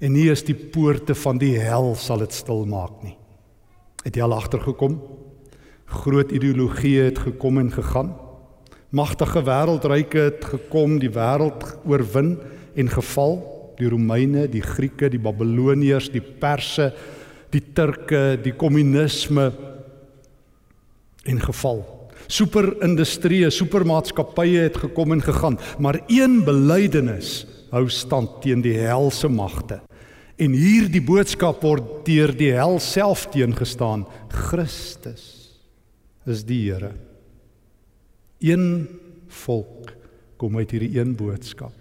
En 0.00 0.12
nie 0.14 0.28
is 0.32 0.44
die 0.46 0.54
poorte 0.54 1.16
van 1.18 1.40
die 1.40 1.56
hel 1.58 1.94
sal 1.98 2.22
dit 2.22 2.36
stil 2.36 2.62
maak 2.70 3.00
nie. 3.02 3.16
Het 4.04 4.16
jy 4.16 4.24
al 4.24 4.36
agtergekom? 4.36 5.00
Groot 6.04 6.30
ideologie 6.32 7.00
het 7.02 7.18
gekom 7.18 7.58
en 7.60 7.72
gegaan 7.74 8.12
magtige 8.90 9.44
wêreldryke 9.46 10.26
het 10.30 10.44
gekom 10.54 10.98
die 11.02 11.12
wêreld 11.14 11.64
oorwin 11.86 12.34
en 12.74 12.90
geval 12.90 13.38
die 13.78 13.88
Romeine 13.88 14.48
die 14.50 14.64
Grieke 14.64 15.10
die 15.12 15.22
Babiloniërs 15.22 16.10
die 16.12 16.24
Perse 16.24 16.90
die 17.50 17.62
Turke 17.74 18.36
die 18.42 18.54
kommunisme 18.58 19.50
en 21.24 21.40
geval 21.42 21.82
superindustrie, 22.30 23.42
supermaatskappye 23.50 24.66
het 24.68 24.78
gekom 24.84 25.16
en 25.16 25.22
gegaan, 25.24 25.58
maar 25.78 26.00
een 26.06 26.40
belydenis 26.46 27.44
hou 27.74 27.86
stand 27.90 28.40
teen 28.44 28.62
die 28.64 28.76
helse 28.78 29.28
magte. 29.28 29.80
En 30.40 30.54
hierdie 30.56 31.02
boodskap 31.04 31.62
word 31.66 32.00
deur 32.06 32.32
die 32.36 32.52
hel 32.56 32.78
self 32.80 33.26
teengestaan. 33.34 34.06
Christus 34.48 35.26
is 36.26 36.44
die 36.48 36.62
Here. 36.70 36.94
Een 38.40 38.88
volk 39.44 39.92
kom 40.40 40.56
uit 40.56 40.72
hierdie 40.72 40.96
een 40.96 41.12
boodskap. 41.16 41.76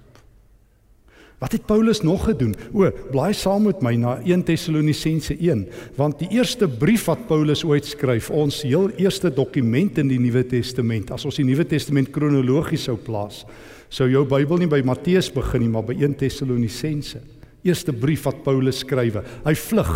Wat 1.40 1.54
het 1.56 1.64
Paulus 1.66 2.02
nog 2.04 2.26
gedoen? 2.28 2.52
O, 2.76 2.90
blaai 3.14 3.32
saam 3.34 3.64
met 3.70 3.80
my 3.84 3.94
na 3.96 4.18
1 4.28 4.44
Tessalonisense 4.44 5.38
1, 5.40 5.62
want 5.96 6.20
die 6.20 6.28
eerste 6.36 6.68
brief 6.68 7.06
wat 7.08 7.30
Paulus 7.30 7.64
ooit 7.64 7.88
skryf, 7.88 8.28
ons 8.30 8.60
heel 8.68 8.90
eerste 9.00 9.32
dokument 9.32 10.02
in 10.04 10.12
die 10.12 10.20
Nuwe 10.20 10.44
Testament, 10.52 11.14
as 11.16 11.24
ons 11.24 11.40
die 11.40 11.48
Nuwe 11.48 11.64
Testament 11.64 12.12
kronologies 12.12 12.90
sou 12.90 12.98
plaas, 13.00 13.46
sou 13.88 14.10
jou 14.12 14.26
Bybel 14.28 14.66
nie 14.66 14.68
by 14.70 14.82
Matteus 14.84 15.32
begin 15.32 15.64
nie, 15.64 15.72
maar 15.72 15.88
by 15.88 15.96
1 15.96 16.20
Tessalonisense. 16.20 17.24
Eerste 17.64 17.96
brief 17.96 18.28
wat 18.28 18.44
Paulus 18.44 18.84
skrywe. 18.84 19.24
Hy 19.48 19.56
vlug 19.64 19.94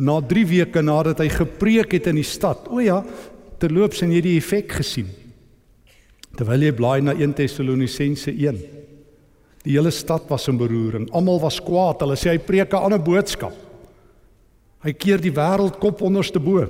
na 0.00 0.22
3 0.24 0.48
weke 0.48 0.80
nadat 0.84 1.20
hy 1.20 1.28
gepreek 1.32 1.98
het 1.98 2.08
in 2.08 2.20
die 2.20 2.26
stad. 2.26 2.64
O 2.72 2.80
ja, 2.80 3.02
terloops 3.60 4.00
en 4.04 4.16
jy 4.16 4.24
die 4.24 4.38
effek 4.40 4.72
gesien. 4.80 5.08
Terwyl 6.36 6.62
jy 6.68 6.72
blaai 6.72 7.00
na 7.04 7.12
1 7.12 7.34
Tessalonisense 7.36 8.32
1 8.32 8.82
Die 9.62 9.76
hele 9.76 9.92
stad 9.94 10.26
was 10.28 10.48
in 10.50 10.58
beroering. 10.58 11.06
Almal 11.14 11.38
was 11.40 11.60
kwaad. 11.62 12.00
Hulle 12.02 12.16
sê 12.18 12.32
hy 12.32 12.38
preek 12.42 12.72
'n 12.74 12.82
ander 12.82 12.98
boodskap. 12.98 13.54
Hy 14.82 14.92
keer 14.92 15.20
die 15.22 15.30
wêreld 15.30 15.78
kop 15.78 16.02
onderste 16.02 16.40
bo. 16.40 16.66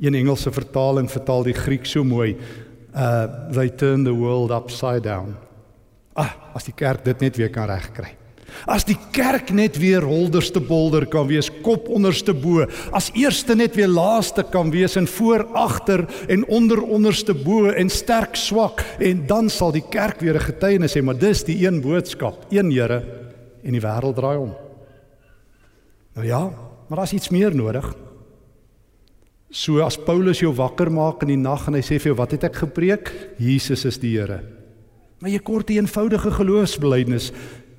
Een 0.00 0.14
Engelse 0.14 0.50
vertaling 0.50 1.08
vertaal 1.08 1.44
die 1.44 1.54
Griek 1.54 1.86
so 1.86 2.02
mooi. 2.02 2.36
Uh 2.94 3.52
they 3.52 3.68
turn 3.68 4.04
the 4.04 4.14
world 4.14 4.50
upside 4.50 5.02
down. 5.02 5.36
Ah, 6.16 6.34
as 6.54 6.64
die 6.64 6.74
kerk 6.74 7.04
dit 7.04 7.20
net 7.20 7.36
weer 7.36 7.50
kan 7.50 7.68
regkry. 7.68 8.16
As 8.66 8.84
die 8.84 8.96
kerk 9.12 9.50
net 9.50 9.78
weer 9.78 10.02
holderste 10.02 10.60
bolder 10.60 11.06
kan 11.06 11.26
wees, 11.26 11.50
kop 11.62 11.88
onderste 11.88 12.34
bo, 12.34 12.66
as 12.92 13.10
eerste 13.14 13.54
net 13.54 13.76
weer 13.76 13.88
laaste 13.88 14.44
kan 14.50 14.70
wees 14.70 14.96
en 14.96 15.06
voor 15.06 15.46
agter 15.52 16.06
en 16.28 16.46
onder 16.48 16.82
onderste 16.82 17.34
bo 17.34 17.68
en 17.70 17.90
sterk 17.90 18.36
swak 18.36 18.84
en 18.98 19.26
dan 19.26 19.50
sal 19.50 19.72
die 19.72 19.84
kerk 19.90 20.20
weer 20.20 20.36
'n 20.36 20.48
getuienis 20.50 20.94
hê, 20.94 21.02
maar 21.02 21.18
dis 21.18 21.44
die 21.44 21.66
een 21.66 21.80
boodskap, 21.80 22.46
een 22.50 22.70
Here 22.70 23.02
en 23.62 23.72
die 23.72 23.80
wêreld 23.80 24.14
draai 24.14 24.38
om. 24.38 24.54
Nou 26.14 26.26
ja, 26.26 26.50
maar 26.88 26.98
daar's 26.98 27.12
iets 27.12 27.30
meer 27.30 27.54
nodig. 27.54 27.94
So 29.50 29.78
as 29.84 29.96
Paulus 29.96 30.40
jou 30.42 30.52
wakker 30.54 30.90
maak 30.90 31.22
in 31.22 31.28
die 31.28 31.38
nag 31.38 31.68
en 31.68 31.74
hy 31.74 31.82
sê 31.82 32.00
vir 32.00 32.10
jou 32.10 32.18
wat 32.18 32.32
het 32.34 32.44
ek 32.44 32.56
gepreek? 32.64 33.10
Jesus 33.38 33.84
is 33.84 33.98
die 34.02 34.16
Here. 34.18 34.42
Maar 35.22 35.30
jy 35.30 35.38
kort 35.38 35.70
'n 35.70 35.78
eenvoudige 35.78 36.30
geloofsbelijdenis. 36.30 37.32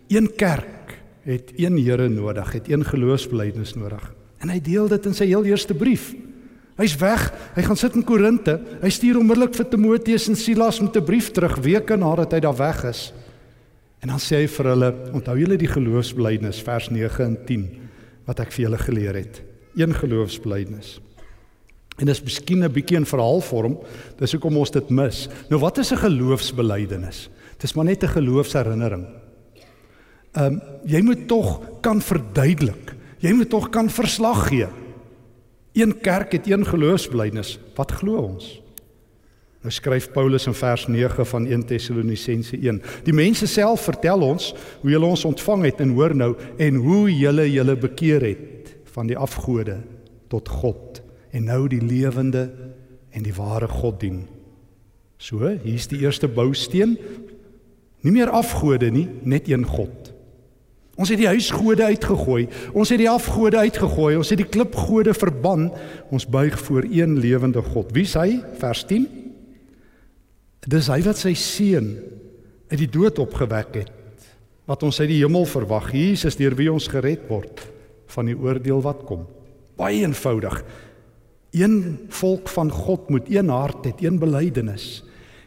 Een 0.08 0.30
kerk 0.36 1.00
het 1.26 1.52
een 1.58 1.78
Here 1.82 2.10
nodig, 2.10 2.52
het 2.52 2.70
een 2.70 2.86
geloofsbelijdenis 2.86 3.74
nodig. 3.74 4.14
En 4.38 4.50
hy 4.50 4.60
deel 4.62 4.88
dit 4.88 5.06
in 5.06 5.16
sy 5.18 5.26
heel 5.26 5.46
eerste 5.50 5.74
brief. 5.74 6.12
Hy's 6.78 6.94
weg. 7.00 7.30
Hy 7.56 7.64
gaan 7.66 7.80
sit 7.80 7.96
in 7.96 8.04
Korinte. 8.04 8.60
Hy 8.82 8.92
stuur 8.92 9.18
onmiddellik 9.18 9.56
vir 9.56 9.70
Timoteus 9.72 10.28
en 10.30 10.36
Silas 10.36 10.82
met 10.84 10.98
'n 10.98 11.04
brief 11.04 11.32
terug 11.32 11.56
weke 11.64 11.96
nadat 11.96 12.32
hy 12.32 12.40
daar 12.40 12.58
weg 12.58 12.84
is. 12.84 13.14
En 14.02 14.08
dan 14.08 14.20
sê 14.20 14.44
hy 14.44 14.48
vir 14.48 14.66
hulle, 14.66 14.94
onthou 15.14 15.38
julle 15.40 15.58
die 15.58 15.68
geloofsbelijdenis 15.68 16.62
vers 16.62 16.90
9 16.90 17.26
en 17.26 17.38
10 17.46 17.70
wat 18.26 18.40
ek 18.40 18.52
vir 18.52 18.64
julle 18.66 18.78
geleer 18.78 19.16
het. 19.16 19.42
Een 19.76 19.94
geloofsbelijdenis. 19.94 21.02
En 21.98 22.06
dis 22.06 22.24
miskien 22.24 22.64
'n 22.64 22.72
bietjie 22.72 22.98
in 22.98 23.06
verhaalvorm, 23.06 23.80
dis 24.18 24.32
hoekom 24.32 24.58
ons 24.58 24.72
dit 24.72 24.90
mis. 24.90 25.30
Nou 25.50 25.60
wat 25.62 25.78
is 25.78 25.92
'n 25.92 25.98
geloofsbelijdenis? 25.98 27.30
Dis 27.58 27.74
maar 27.74 27.86
net 27.86 28.04
'n 28.04 28.08
geloofsherinnering. 28.08 29.25
Ehm 30.36 30.54
um, 30.54 30.62
jy 30.86 31.02
moet 31.02 31.28
tog 31.28 31.62
kan 31.82 32.02
verduidelik. 32.02 32.94
Jy 33.24 33.32
moet 33.34 33.50
tog 33.50 33.70
kan 33.74 33.90
verslag 33.90 34.48
gee. 34.52 34.68
Een 35.74 35.96
kerk 36.00 36.32
het 36.32 36.46
een 36.50 36.66
geloofsbelijdenis. 36.66 37.58
Wat 37.76 37.92
glo 37.92 38.20
ons? 38.22 38.62
Nou 39.66 39.74
skryf 39.74 40.12
Paulus 40.14 40.46
in 40.46 40.54
vers 40.54 40.86
9 40.88 41.26
van 41.26 41.48
1 41.48 41.66
Tessalonisense 41.66 42.58
1. 42.58 42.82
Die 43.04 43.14
mense 43.14 43.48
self 43.50 43.88
vertel 43.88 44.22
ons 44.22 44.52
hoe 44.82 44.92
hulle 44.92 45.08
ons 45.10 45.26
ontvang 45.26 45.64
het 45.66 45.82
en 45.82 45.96
hoor 45.98 46.14
nou 46.16 46.36
en 46.62 46.78
hoe 46.86 47.10
julle 47.10 47.48
julle 47.50 47.76
bekeer 47.76 48.22
het 48.22 48.76
van 48.94 49.10
die 49.10 49.18
afgode 49.18 49.80
tot 50.30 50.50
God 50.62 51.02
en 51.34 51.50
nou 51.50 51.64
die 51.72 51.82
lewende 51.82 52.46
en 53.10 53.26
die 53.26 53.34
ware 53.34 53.68
God 53.68 53.98
dien. 54.04 54.22
So, 55.18 55.50
hier's 55.64 55.90
die 55.90 56.04
eerste 56.04 56.30
bousteen. 56.30 57.00
Nie 58.06 58.14
meer 58.14 58.30
afgode 58.30 58.92
nie, 58.94 59.08
net 59.24 59.50
een 59.50 59.66
God. 59.66 60.05
Ons 60.96 61.12
het 61.12 61.20
die 61.20 61.28
huisgode 61.28 61.84
uitgegooi. 61.84 62.46
Ons 62.72 62.94
het 62.94 63.02
die 63.02 63.10
afgode 63.12 63.60
uitgegooi. 63.60 64.16
Ons 64.16 64.32
het 64.32 64.40
die 64.40 64.48
klipgode 64.48 65.14
verban. 65.14 65.68
Ons 66.14 66.28
buig 66.28 66.56
voor 66.68 66.88
een 66.88 67.18
lewende 67.20 67.64
God. 67.66 67.92
Wie 67.96 68.06
is 68.08 68.16
hy? 68.16 68.40
Vers 68.62 68.86
10. 68.88 69.08
Dis 70.66 70.88
hy 70.90 71.02
wat 71.06 71.20
sy 71.20 71.36
seun 71.38 71.92
uit 72.72 72.80
die 72.80 72.90
dood 72.90 73.20
opgewek 73.22 73.76
het. 73.82 73.92
Wat 74.66 74.86
ons 74.88 75.02
uit 75.04 75.12
die 75.12 75.20
hemel 75.20 75.44
verwag. 75.50 75.92
Jesus 75.94 76.40
deur 76.40 76.56
wie 76.58 76.72
ons 76.72 76.88
gered 76.90 77.28
word 77.30 77.66
van 78.16 78.32
die 78.32 78.38
oordeel 78.38 78.80
wat 78.86 79.04
kom. 79.06 79.28
Baie 79.76 80.06
eenvoudig. 80.06 80.62
Een 81.56 82.08
volk 82.16 82.48
van 82.52 82.72
God 82.72 83.12
moet 83.12 83.28
een 83.32 83.52
hart 83.52 83.88
hê, 83.88 83.94
een 84.04 84.20
belydenis. 84.20 85.04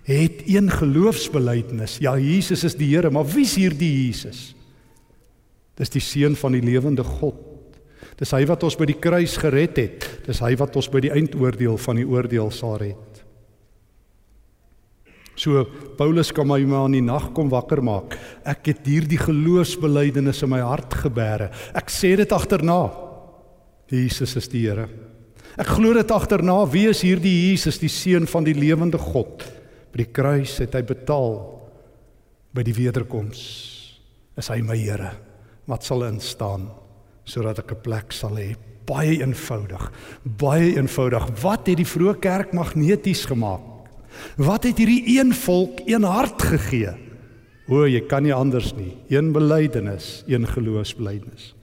Het 0.09 0.45
een 0.49 0.71
geloofsbelydenis. 0.73 1.99
Ja, 2.05 2.15
Jesus 2.21 2.65
is 2.65 2.77
die 2.77 2.91
Here, 2.95 3.11
maar 3.13 3.27
wie 3.29 3.45
is 3.45 3.57
hierdie 3.61 3.91
Jesus? 4.07 4.53
Dis 5.79 5.95
die 5.95 6.03
seun 6.03 6.35
van 6.39 6.57
die 6.57 6.65
lewende 6.65 7.05
God. 7.07 7.45
Dis 8.19 8.35
hy 8.35 8.43
wat 8.51 8.65
ons 8.67 8.75
by 8.79 8.89
die 8.91 8.99
kruis 8.99 9.37
gered 9.39 9.79
het. 9.79 10.07
Dis 10.27 10.43
hy 10.43 10.57
wat 10.59 10.75
ons 10.79 10.91
by 10.91 11.03
die 11.05 11.13
eindoordeel 11.15 11.79
van 11.79 12.01
die 12.01 12.07
oordeel 12.09 12.51
sal 12.55 12.75
red. 12.83 13.23
So 15.39 15.63
Paulus 15.95 16.33
kan 16.35 16.49
my 16.51 16.59
maar 16.67 16.89
in 16.89 16.97
die 16.99 17.05
nag 17.07 17.29
kom 17.35 17.51
wakker 17.53 17.79
maak. 17.85 18.17
Ek 18.43 18.73
het 18.73 18.89
hierdie 18.91 19.21
geloofsbelydenis 19.23 20.43
in 20.43 20.51
my 20.51 20.65
hart 20.67 20.99
gebeere. 21.05 21.53
Ek 21.79 21.93
sê 21.95 22.17
dit 22.19 22.35
agterna. 22.35 22.81
Jesus 23.89 24.35
is 24.37 24.51
die 24.51 24.65
Here. 24.67 24.89
Ek 25.59 25.71
glo 25.79 25.95
dit 25.95 26.11
agterna, 26.15 26.59
wie 26.71 26.89
is 26.91 27.01
hierdie 27.07 27.33
Jesus, 27.49 27.81
die 27.83 27.91
seun 27.91 28.29
van 28.31 28.45
die 28.47 28.55
lewende 28.55 28.99
God? 29.01 29.47
By 29.95 30.03
die 30.03 30.11
kruis 30.15 30.59
het 30.63 30.75
hy 30.77 30.83
betaal 30.87 31.39
by 32.55 32.67
die 32.67 32.75
wederkoms. 32.77 33.41
Is 34.39 34.51
hy 34.51 34.61
my 34.67 34.77
Here? 34.79 35.15
Wat 35.69 35.85
sal 35.85 36.07
instaan 36.09 36.71
sodat 37.29 37.59
ek 37.61 37.73
'n 37.73 37.83
plek 37.85 38.13
sal 38.13 38.37
hê? 38.41 38.57
Baie 38.87 39.21
eenvoudig. 39.21 39.93
Baie 40.25 40.77
eenvoudig. 40.77 41.43
Wat 41.43 41.67
het 41.67 41.77
die 41.77 41.87
vroeë 41.87 42.19
kerk 42.21 42.53
magneties 42.53 43.27
gemaak? 43.29 43.61
Wat 44.37 44.65
het 44.65 44.79
hierdie 44.79 45.21
een 45.21 45.35
volk 45.35 45.85
een 45.85 46.03
hart 46.03 46.43
gegee? 46.43 46.97
O, 47.69 47.85
jy 47.85 48.01
kan 48.09 48.23
nie 48.23 48.33
anders 48.33 48.73
nie. 48.75 48.97
Een 49.09 49.33
belydenis, 49.33 50.25
een 50.27 50.47
geloofsbelydenis. 50.47 51.55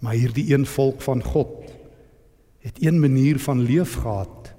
Maar 0.00 0.12
hierdie 0.12 0.52
een 0.52 0.66
volk 0.66 1.00
van 1.00 1.22
God 1.22 1.72
het 2.60 2.76
een 2.84 3.00
manier 3.00 3.38
van 3.38 3.62
leef 3.64 3.94
gehad 3.94 4.52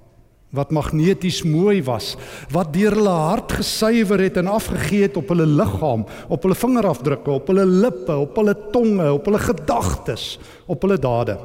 wat 0.52 0.72
magneties 0.74 1.40
mooi 1.48 1.80
was, 1.86 2.12
wat 2.52 2.74
deur 2.74 2.92
hulle 2.98 3.14
hart 3.16 3.54
gesuiwer 3.62 4.20
het 4.20 4.36
en 4.36 4.50
afgegee 4.52 5.06
het 5.06 5.16
op 5.16 5.32
hulle 5.32 5.46
liggaam, 5.48 6.04
op 6.28 6.44
hulle 6.44 6.56
vingerafdrukke, 6.58 7.38
op 7.40 7.48
hulle 7.48 7.64
lippe, 7.64 8.12
op 8.12 8.36
hulle 8.36 8.54
tonge, 8.74 9.08
op 9.16 9.30
hulle 9.30 9.40
gedagtes, 9.40 10.36
op 10.68 10.84
hulle 10.84 10.98
dade. 11.00 11.38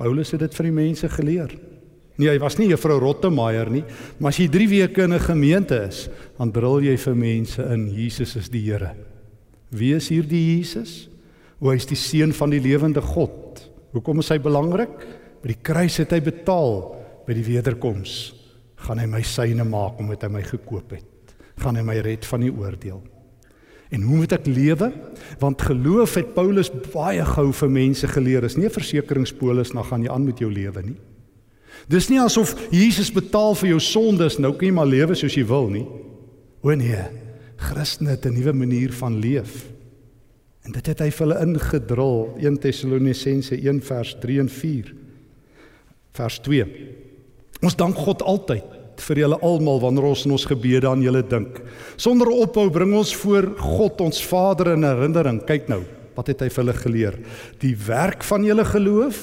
Paulus 0.00 0.32
het 0.32 0.46
dit 0.46 0.56
vir 0.56 0.68
die 0.70 0.76
mense 0.76 1.10
geleer. 1.12 1.52
Nee, 2.16 2.30
hy 2.30 2.38
was 2.40 2.56
nie 2.56 2.70
juffrou 2.70 2.96
Rottemeier 3.00 3.68
nie, 3.68 3.84
maar 4.16 4.32
as 4.32 4.40
jy 4.40 4.48
3 4.52 4.68
weke 4.72 5.04
in 5.04 5.12
'n 5.12 5.20
gemeente 5.20 5.76
is, 5.88 6.08
dan 6.38 6.50
brul 6.50 6.80
jy 6.80 6.96
vir 6.96 7.14
mense 7.14 7.62
in 7.62 7.88
Jesus 7.92 8.36
is 8.36 8.48
die 8.48 8.64
Here. 8.64 8.94
Wie 9.70 9.94
is 9.94 10.08
hierdie 10.08 10.56
Jesus? 10.56 11.08
O, 11.60 11.68
hy 11.68 11.76
is 11.76 11.86
die 11.86 11.96
seun 11.96 12.32
van 12.32 12.50
die 12.50 12.60
lewende 12.60 13.02
God. 13.02 13.68
Hoekom 13.92 14.20
is 14.20 14.28
hy 14.28 14.38
belangrik? 14.38 14.96
By 15.42 15.48
die 15.48 15.62
kruis 15.62 15.96
het 15.98 16.12
hy 16.12 16.20
betaal, 16.20 16.96
by 17.26 17.34
die 17.34 17.46
wederkoms 17.46 18.34
gaan 18.86 19.00
hy 19.00 19.06
my 19.10 19.22
syne 19.22 19.64
maak 19.64 19.98
omdat 20.00 20.26
hy 20.26 20.32
my 20.36 20.42
gekoop 20.46 20.92
het. 20.94 21.34
Gaan 21.62 21.76
hy 21.76 21.82
my 21.82 21.98
red 22.04 22.26
van 22.28 22.44
die 22.44 22.52
oordeel. 22.52 23.00
En 23.94 24.02
hoe 24.02 24.16
moet 24.20 24.32
ek 24.34 24.48
lewe? 24.50 24.90
Want 25.40 25.62
geloof 25.62 26.16
het 26.18 26.34
Paulus 26.34 26.70
baie 26.92 27.24
gou 27.24 27.52
vir 27.54 27.70
mense 27.70 28.08
geleer. 28.10 28.44
Is 28.44 28.56
nie 28.56 28.66
'n 28.66 28.74
versekeringspolis 28.78 29.72
na 29.74 29.82
gaan 29.82 30.02
jy 30.02 30.10
aan 30.10 30.24
met 30.24 30.38
jou 30.38 30.50
lewe 30.50 30.82
nie. 30.82 30.96
Dis 31.88 32.08
nie 32.08 32.20
asof 32.20 32.54
Jesus 32.70 33.12
betaal 33.12 33.54
vir 33.54 33.68
jou 33.68 33.80
sondes, 33.80 34.38
nou 34.38 34.52
kan 34.52 34.68
jy 34.68 34.72
maar 34.74 34.86
lewe 34.86 35.14
soos 35.14 35.34
jy 35.34 35.44
wil 35.46 35.68
nie. 35.68 35.86
O 36.62 36.74
nee, 36.74 37.04
Christen 37.56 38.06
het 38.06 38.26
'n 38.26 38.34
nuwe 38.34 38.52
manier 38.52 38.92
van 38.92 39.18
leef. 39.18 39.66
En 40.64 40.72
dit 40.72 40.86
het 40.86 40.98
hy 40.98 41.10
vir 41.10 41.26
hulle 41.26 41.46
ingedrul 41.46 42.34
1 42.38 42.58
Tessalonisense 42.58 43.54
1 43.54 43.80
vers 43.82 44.16
3 44.20 44.40
en 44.40 44.48
4. 44.48 44.94
Vers 46.12 46.38
2. 46.38 46.66
Ons 47.66 47.74
dank 47.74 47.98
God 47.98 48.22
altyd 48.22 48.74
vir 49.06 49.20
julle 49.24 49.36
almal 49.44 49.80
wanneer 49.82 50.06
ons 50.08 50.22
in 50.26 50.34
ons 50.36 50.46
gebede 50.48 50.88
aan 50.88 51.02
julle 51.04 51.22
dink. 51.26 51.58
Sonder 52.00 52.30
ophou 52.30 52.68
bring 52.72 52.94
ons 52.96 53.12
voor 53.18 53.50
God 53.58 54.02
ons 54.06 54.20
Vader 54.24 54.72
in 54.76 54.86
herinnering. 54.86 55.40
Kyk 55.48 55.66
nou, 55.72 55.82
wat 56.16 56.30
het 56.30 56.44
hy 56.44 56.48
vir 56.52 56.62
hulle 56.62 56.76
geleer? 56.78 57.18
Die 57.60 57.74
werk 57.86 58.24
van 58.26 58.46
julle 58.46 58.64
geloof, 58.66 59.18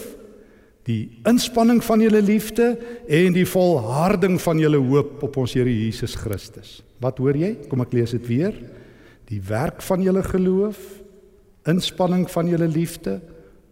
die 0.83 1.15
inspanning 1.29 1.79
van 1.85 2.03
julle 2.03 2.19
liefde 2.21 2.73
en 3.07 3.38
die 3.38 3.47
volharding 3.47 4.35
van 4.43 4.59
julle 4.59 4.81
hoop 4.83 5.23
op 5.23 5.39
ons 5.39 5.55
Here 5.55 5.71
Jesus 5.71 6.17
Christus. 6.19 6.81
Wat 7.01 7.21
hoor 7.23 7.39
jy? 7.39 7.55
Kom 7.71 7.81
ek 7.85 7.95
lees 7.95 8.13
dit 8.17 8.27
weer. 8.27 8.57
Die 9.31 9.39
werk 9.47 9.79
van 9.88 10.03
julle 10.03 10.21
geloof, 10.27 10.77
inspanning 11.71 12.27
van 12.29 12.51
julle 12.51 12.67
liefde, 12.67 13.21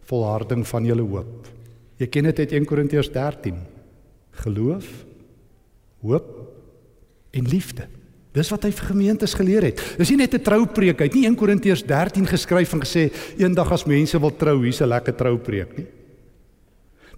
volharding 0.08 0.64
van 0.68 0.88
julle 0.88 1.04
hoop. 1.04 1.52
Jy 2.00 2.08
ken 2.10 2.32
dit 2.32 2.42
uit 2.42 2.58
1 2.58 2.66
Korintiërs 2.72 3.12
13. 3.14 3.60
Geloof, 4.42 4.88
hoop 6.02 6.28
en 7.32 7.48
liefde. 7.48 7.88
Dis 8.32 8.50
wat 8.50 8.64
hy 8.64 8.72
vir 8.72 8.92
gemeentes 8.94 9.36
geleer 9.36 9.68
het. 9.68 9.82
Dis 10.00 10.10
nie 10.10 10.22
net 10.24 10.34
'n 10.34 10.42
troupreek, 10.42 11.00
hy 11.00 11.06
het 11.06 11.16
nie 11.16 11.28
1 11.28 11.36
Korintiërs 11.36 11.84
13 11.84 12.26
geskryf 12.26 12.74
en 12.74 12.82
gesê 12.82 13.12
eendag 13.38 13.72
as 13.72 13.86
mense 13.86 14.20
wil 14.20 14.36
trou, 14.36 14.64
hier's 14.64 14.82
'n 14.82 14.88
lekker 14.88 15.16
troupreek 15.16 15.78
nie. 15.78 15.88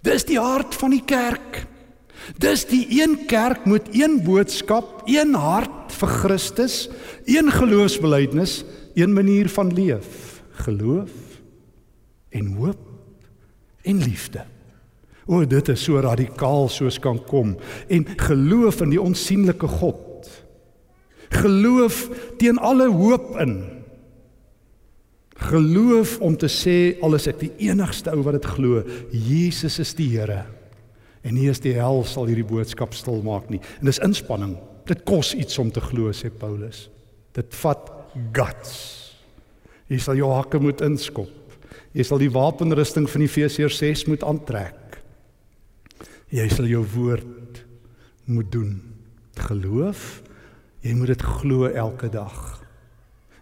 Dis 0.01 0.25
die 0.25 0.39
hart 0.39 0.75
van 0.75 0.89
die 0.89 1.05
kerk. 1.05 1.67
Dis 2.37 2.65
die 2.65 2.87
een 3.01 3.25
kerk 3.25 3.65
met 3.65 3.87
een 3.91 4.23
boodskap, 4.23 5.03
een 5.05 5.33
hart 5.33 5.91
vir 5.91 6.07
Christus, 6.07 6.89
een 7.25 7.51
geloofsbelijdenis, 7.51 8.63
een 8.95 9.13
manier 9.13 9.49
van 9.49 9.73
leef 9.73 10.33
geloof 10.53 11.11
en 12.29 12.53
hoop 12.53 12.79
en 13.81 13.97
liefde. 13.97 14.45
O, 15.25 15.43
dit 15.47 15.69
is 15.71 15.83
so 15.85 16.01
radikaal 16.03 16.67
soos 16.71 16.99
kan 16.99 17.19
kom 17.29 17.55
en 17.87 18.07
geloof 18.19 18.81
in 18.83 18.91
die 18.91 19.01
onsigbare 19.01 19.69
God. 19.79 20.27
Geloof 21.33 22.09
teen 22.37 22.59
alle 22.61 22.89
hoop 22.91 23.31
in. 23.41 23.55
Geloof 25.43 26.19
om 26.21 26.35
te 26.37 26.49
sê 26.51 26.75
alles 27.03 27.27
ek 27.31 27.39
die 27.41 27.53
enigste 27.69 28.11
ou 28.13 28.21
wat 28.25 28.37
dit 28.37 28.51
glo, 28.55 28.83
Jesus 29.11 29.79
is 29.81 29.95
die 29.97 30.11
Here. 30.13 30.43
En 31.23 31.37
nie 31.37 31.47
is 31.47 31.61
die 31.63 31.73
hel 31.77 32.03
sal 32.07 32.27
hierdie 32.27 32.47
boodskap 32.47 32.93
stil 32.95 33.21
maak 33.23 33.47
nie. 33.51 33.61
En 33.79 33.87
dis 33.87 34.01
inspanning. 34.03 34.57
Dit 34.87 35.05
kos 35.07 35.31
iets 35.39 35.55
om 35.61 35.69
te 35.71 35.79
glo, 35.79 36.11
sê 36.11 36.27
Paulus. 36.27 36.89
Dit 37.35 37.55
vat 37.61 37.87
guts. 38.35 38.73
Jy 39.87 39.99
sal 40.03 40.19
jou 40.19 40.29
hakke 40.33 40.59
moet 40.59 40.83
inskop. 40.83 41.31
Jy 41.95 42.03
sal 42.07 42.19
die 42.19 42.31
wapenrusting 42.33 43.07
van 43.09 43.23
Efesiërs 43.23 43.79
6 43.79 44.07
moet 44.11 44.25
aantrek. 44.27 44.82
Jy 46.33 46.47
sal 46.49 46.65
jou 46.65 46.81
woord 46.95 47.61
moet 48.25 48.49
doen. 48.51 48.77
Geloof, 49.37 50.23
jy 50.81 50.93
moet 50.97 51.13
dit 51.13 51.25
glo 51.37 51.69
elke 51.69 52.09
dag. 52.09 52.37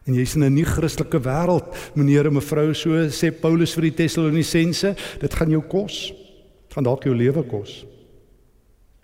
En 0.07 0.17
jy's 0.17 0.35
in 0.35 0.43
'n 0.43 0.53
nuwe 0.53 0.65
Christelike 0.65 1.19
wêreld, 1.19 1.67
meneer 1.95 2.25
en 2.25 2.33
mevrou, 2.33 2.73
so 2.73 2.89
sê 3.07 3.31
Paulus 3.31 3.73
vir 3.75 3.81
die 3.83 3.95
Tessalonisense, 3.95 4.95
dit 5.19 5.33
gaan 5.33 5.49
jou 5.49 5.61
kos. 5.61 6.11
Dit 6.67 6.73
gaan 6.73 6.83
dalk 6.83 7.03
jou 7.03 7.15
lewe 7.15 7.43
kos. 7.43 7.85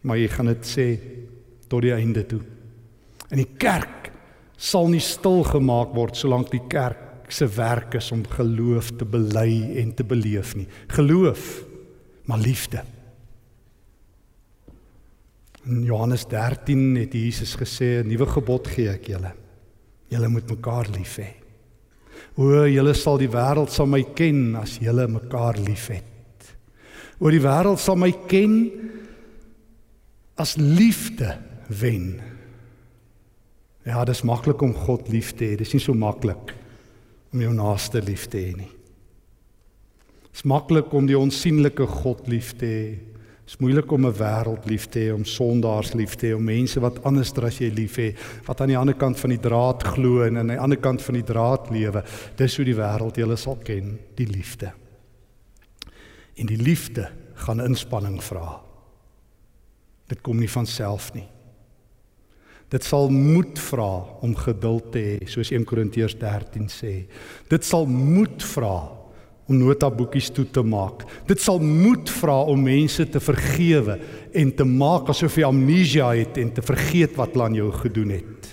Maar 0.01 0.17
jy 0.17 0.27
gaan 0.27 0.45
dit 0.45 0.65
sê 0.65 0.99
tot 1.69 1.81
die 1.81 1.93
einde 1.93 2.25
toe. 2.25 2.41
En 3.29 3.37
die 3.37 3.55
kerk 3.57 4.11
sal 4.57 4.87
nie 4.87 4.99
stil 4.99 5.43
gemaak 5.43 5.93
word 5.93 6.15
solank 6.15 6.51
die 6.51 6.67
kerk 6.67 7.29
se 7.29 7.47
werk 7.47 7.93
is 7.93 8.11
om 8.11 8.23
geloof 8.25 8.91
te 8.97 9.05
bely 9.05 9.77
en 9.77 9.93
te 9.93 10.03
beleef 10.03 10.55
nie. 10.55 10.67
Geloof, 10.87 11.63
maar 12.25 12.39
liefde. 12.39 12.83
In 15.67 15.83
Johannes 15.83 16.23
13 16.27 16.95
het 16.95 17.13
Jesus 17.13 17.55
gesê 17.59 18.03
'n 18.03 18.07
nuwe 18.07 18.25
gebod 18.25 18.67
gee 18.67 18.89
ek 18.89 19.07
julle. 19.07 19.33
Julle 20.07 20.27
moet 20.27 20.49
mekaar 20.49 20.87
lief 20.89 21.17
hê. 21.19 21.33
O, 22.37 22.65
julle 22.69 22.93
sal 22.93 23.17
die 23.17 23.29
wêreld 23.29 23.71
sal 23.73 23.89
my 23.89 24.03
ken 24.15 24.55
as 24.55 24.77
julle 24.79 25.07
mekaar 25.07 25.57
liefhet. 25.57 26.55
O, 27.19 27.29
die 27.29 27.41
wêreld 27.41 27.81
sal 27.81 27.95
my 27.95 28.11
ken 28.29 28.71
as 30.37 30.55
liefde 30.55 31.37
wen. 31.67 32.21
Ja, 33.87 34.05
dit 34.05 34.15
is 34.15 34.23
maklik 34.27 34.61
om 34.61 34.73
God 34.73 35.09
lief 35.09 35.33
te 35.33 35.45
hê. 35.45 35.57
Dit 35.57 35.67
is 35.67 35.73
nie 35.73 35.83
so 35.83 35.93
maklik 35.97 36.53
om 37.33 37.41
jou 37.41 37.53
naaste 37.53 38.01
lief 38.05 38.27
te 38.29 38.37
hê 38.37 38.55
nie. 38.55 38.71
Dit 40.27 40.43
is 40.43 40.43
maklik 40.45 40.93
om 40.93 41.07
die 41.09 41.17
onsigbare 41.17 41.87
God 41.87 42.27
lief 42.27 42.53
te 42.59 42.65
hê. 42.65 43.16
Dit 43.47 43.55
is 43.55 43.61
moeilik 43.63 43.91
om 43.91 44.05
'n 44.05 44.13
wêreld 44.13 44.65
lief 44.65 44.85
te 44.85 44.99
hê, 44.99 45.13
om 45.13 45.23
sondaars 45.23 45.93
lief 45.93 46.15
te 46.15 46.27
hê, 46.27 46.35
om 46.35 46.43
mense 46.43 46.79
wat 46.79 47.03
anders 47.03 47.31
as 47.33 47.57
jy 47.57 47.71
lief 47.71 47.95
hê, 47.95 48.13
wat 48.45 48.61
aan 48.61 48.67
die 48.67 48.77
ander 48.77 48.93
kant 48.93 49.19
van 49.19 49.29
die 49.29 49.39
draad 49.39 49.83
glo 49.83 50.21
en 50.23 50.37
aan 50.37 50.47
die 50.47 50.59
ander 50.59 50.77
kant 50.77 51.01
van 51.01 51.13
die 51.13 51.23
draad 51.23 51.69
lewe. 51.69 52.03
Dis 52.35 52.57
hoe 52.57 52.65
die 52.65 52.75
wêreld 52.75 53.15
julle 53.15 53.37
sal 53.37 53.55
ken, 53.63 53.99
die 54.15 54.27
liefde. 54.27 54.73
En 56.35 56.45
die 56.45 56.57
liefde 56.57 57.09
gaan 57.35 57.61
inspanning 57.61 58.23
vra. 58.23 58.61
Dit 60.07 60.21
kom 60.21 60.39
nie 60.39 60.49
van 60.49 60.65
self 60.65 61.13
nie. 61.13 61.27
Dit 62.69 62.83
sal 62.83 63.09
moed 63.09 63.59
vra 63.59 64.19
om 64.21 64.35
geduld 64.35 64.91
te 64.91 64.99
hê, 64.99 65.27
soos 65.27 65.51
1 65.51 65.63
Korintiërs 65.63 66.17
13 66.19 66.67
sê. 66.67 67.07
Dit 67.47 67.63
sal 67.63 67.85
moed 67.85 68.43
vra 68.43 68.96
om 69.47 69.57
notaboekies 69.57 70.29
toe 70.35 70.45
te 70.51 70.63
maak. 70.63 71.05
Dit 71.27 71.41
sal 71.43 71.61
moed 71.63 72.09
vra 72.11 72.35
om 72.51 72.65
mense 72.67 73.05
te 73.09 73.21
vergewe 73.23 73.97
en 74.35 74.51
te 74.55 74.67
maak 74.67 75.09
asof 75.13 75.39
jy 75.39 75.47
amnesia 75.47 76.11
het 76.17 76.37
en 76.41 76.51
te 76.53 76.63
vergeet 76.65 77.15
wat 77.19 77.35
hulle 77.35 77.47
aan 77.47 77.59
jou 77.59 77.71
gedoen 77.79 78.11
het. 78.17 78.49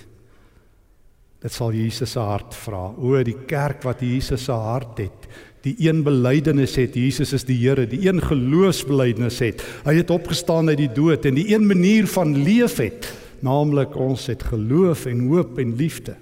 Dit 1.45 1.53
sal 1.53 1.75
Jesus 1.77 2.15
se 2.15 2.23
hart 2.23 2.55
vra. 2.57 2.87
O, 2.97 3.19
die 3.21 3.37
kerk 3.45 3.83
wat 3.85 4.01
Jesus 4.01 4.47
se 4.47 4.55
hart 4.55 5.03
het, 5.03 5.27
die 5.65 5.75
een 5.87 6.03
belydenis 6.05 6.75
het 6.77 6.97
Jesus 6.97 7.33
is 7.33 7.45
die 7.45 7.57
Here, 7.57 7.87
die 7.89 8.03
een 8.05 8.21
geloofsbelydenis 8.21 9.39
het. 9.41 9.63
Hy 9.85 9.97
het 9.99 10.13
opgestaan 10.13 10.69
uit 10.71 10.79
die 10.81 10.91
dood 10.93 11.25
en 11.25 11.37
die 11.37 11.47
een 11.53 11.65
manier 11.69 12.09
van 12.09 12.35
leef 12.45 12.77
het, 12.81 13.09
naamlik 13.45 13.97
ons 13.97 14.29
het 14.31 14.45
geloof 14.45 15.05
en 15.09 15.25
hoop 15.29 15.59
en 15.61 15.75
liefde. 15.77 16.15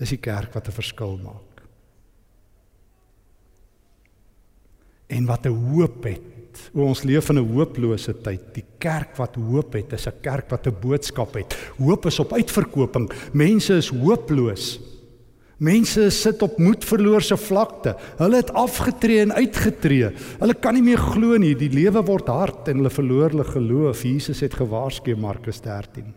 Dis 0.00 0.16
die 0.16 0.20
kerk 0.20 0.54
wat 0.54 0.68
'n 0.68 0.78
verskil 0.80 1.18
maak. 1.22 1.43
En 5.06 5.26
wat 5.26 5.46
'n 5.46 5.56
hoop 5.72 6.04
het. 6.04 6.70
O 6.74 6.86
ons 6.86 7.02
leef 7.02 7.28
in 7.28 7.38
'n 7.38 7.52
hooplose 7.52 8.14
tyd. 8.22 8.54
Die 8.54 8.64
kerk 8.78 9.16
wat 9.16 9.34
hoop 9.34 9.72
het, 9.72 9.92
is 9.92 10.06
'n 10.06 10.20
kerk 10.20 10.50
wat 10.50 10.66
'n 10.66 10.76
boodskap 10.80 11.34
het. 11.34 11.54
Hoop 11.78 12.06
is 12.06 12.18
op 12.18 12.32
uitverkoping. 12.32 13.10
Mense 13.32 13.74
is 13.74 13.88
hooploos. 13.88 14.80
Mense 15.58 16.10
sit 16.10 16.42
op 16.42 16.58
moedverloorse 16.58 17.36
vlakte. 17.36 17.96
Hulle 18.16 18.36
het 18.36 18.52
afgetree 18.52 19.20
en 19.20 19.32
uitgetree. 19.32 20.10
Hulle 20.38 20.54
kan 20.54 20.74
nie 20.74 20.82
meer 20.82 20.98
glo 20.98 21.36
nie. 21.36 21.54
Die 21.54 21.70
lewe 21.70 22.02
word 22.02 22.26
hard 22.26 22.68
en 22.68 22.76
hulle 22.76 22.90
verloor 22.90 23.30
hulle 23.30 23.44
geloof. 23.44 24.02
Jesus 24.02 24.40
het 24.40 24.54
gewaarsku 24.54 25.16
Markus 25.16 25.60
13. 25.60 26.14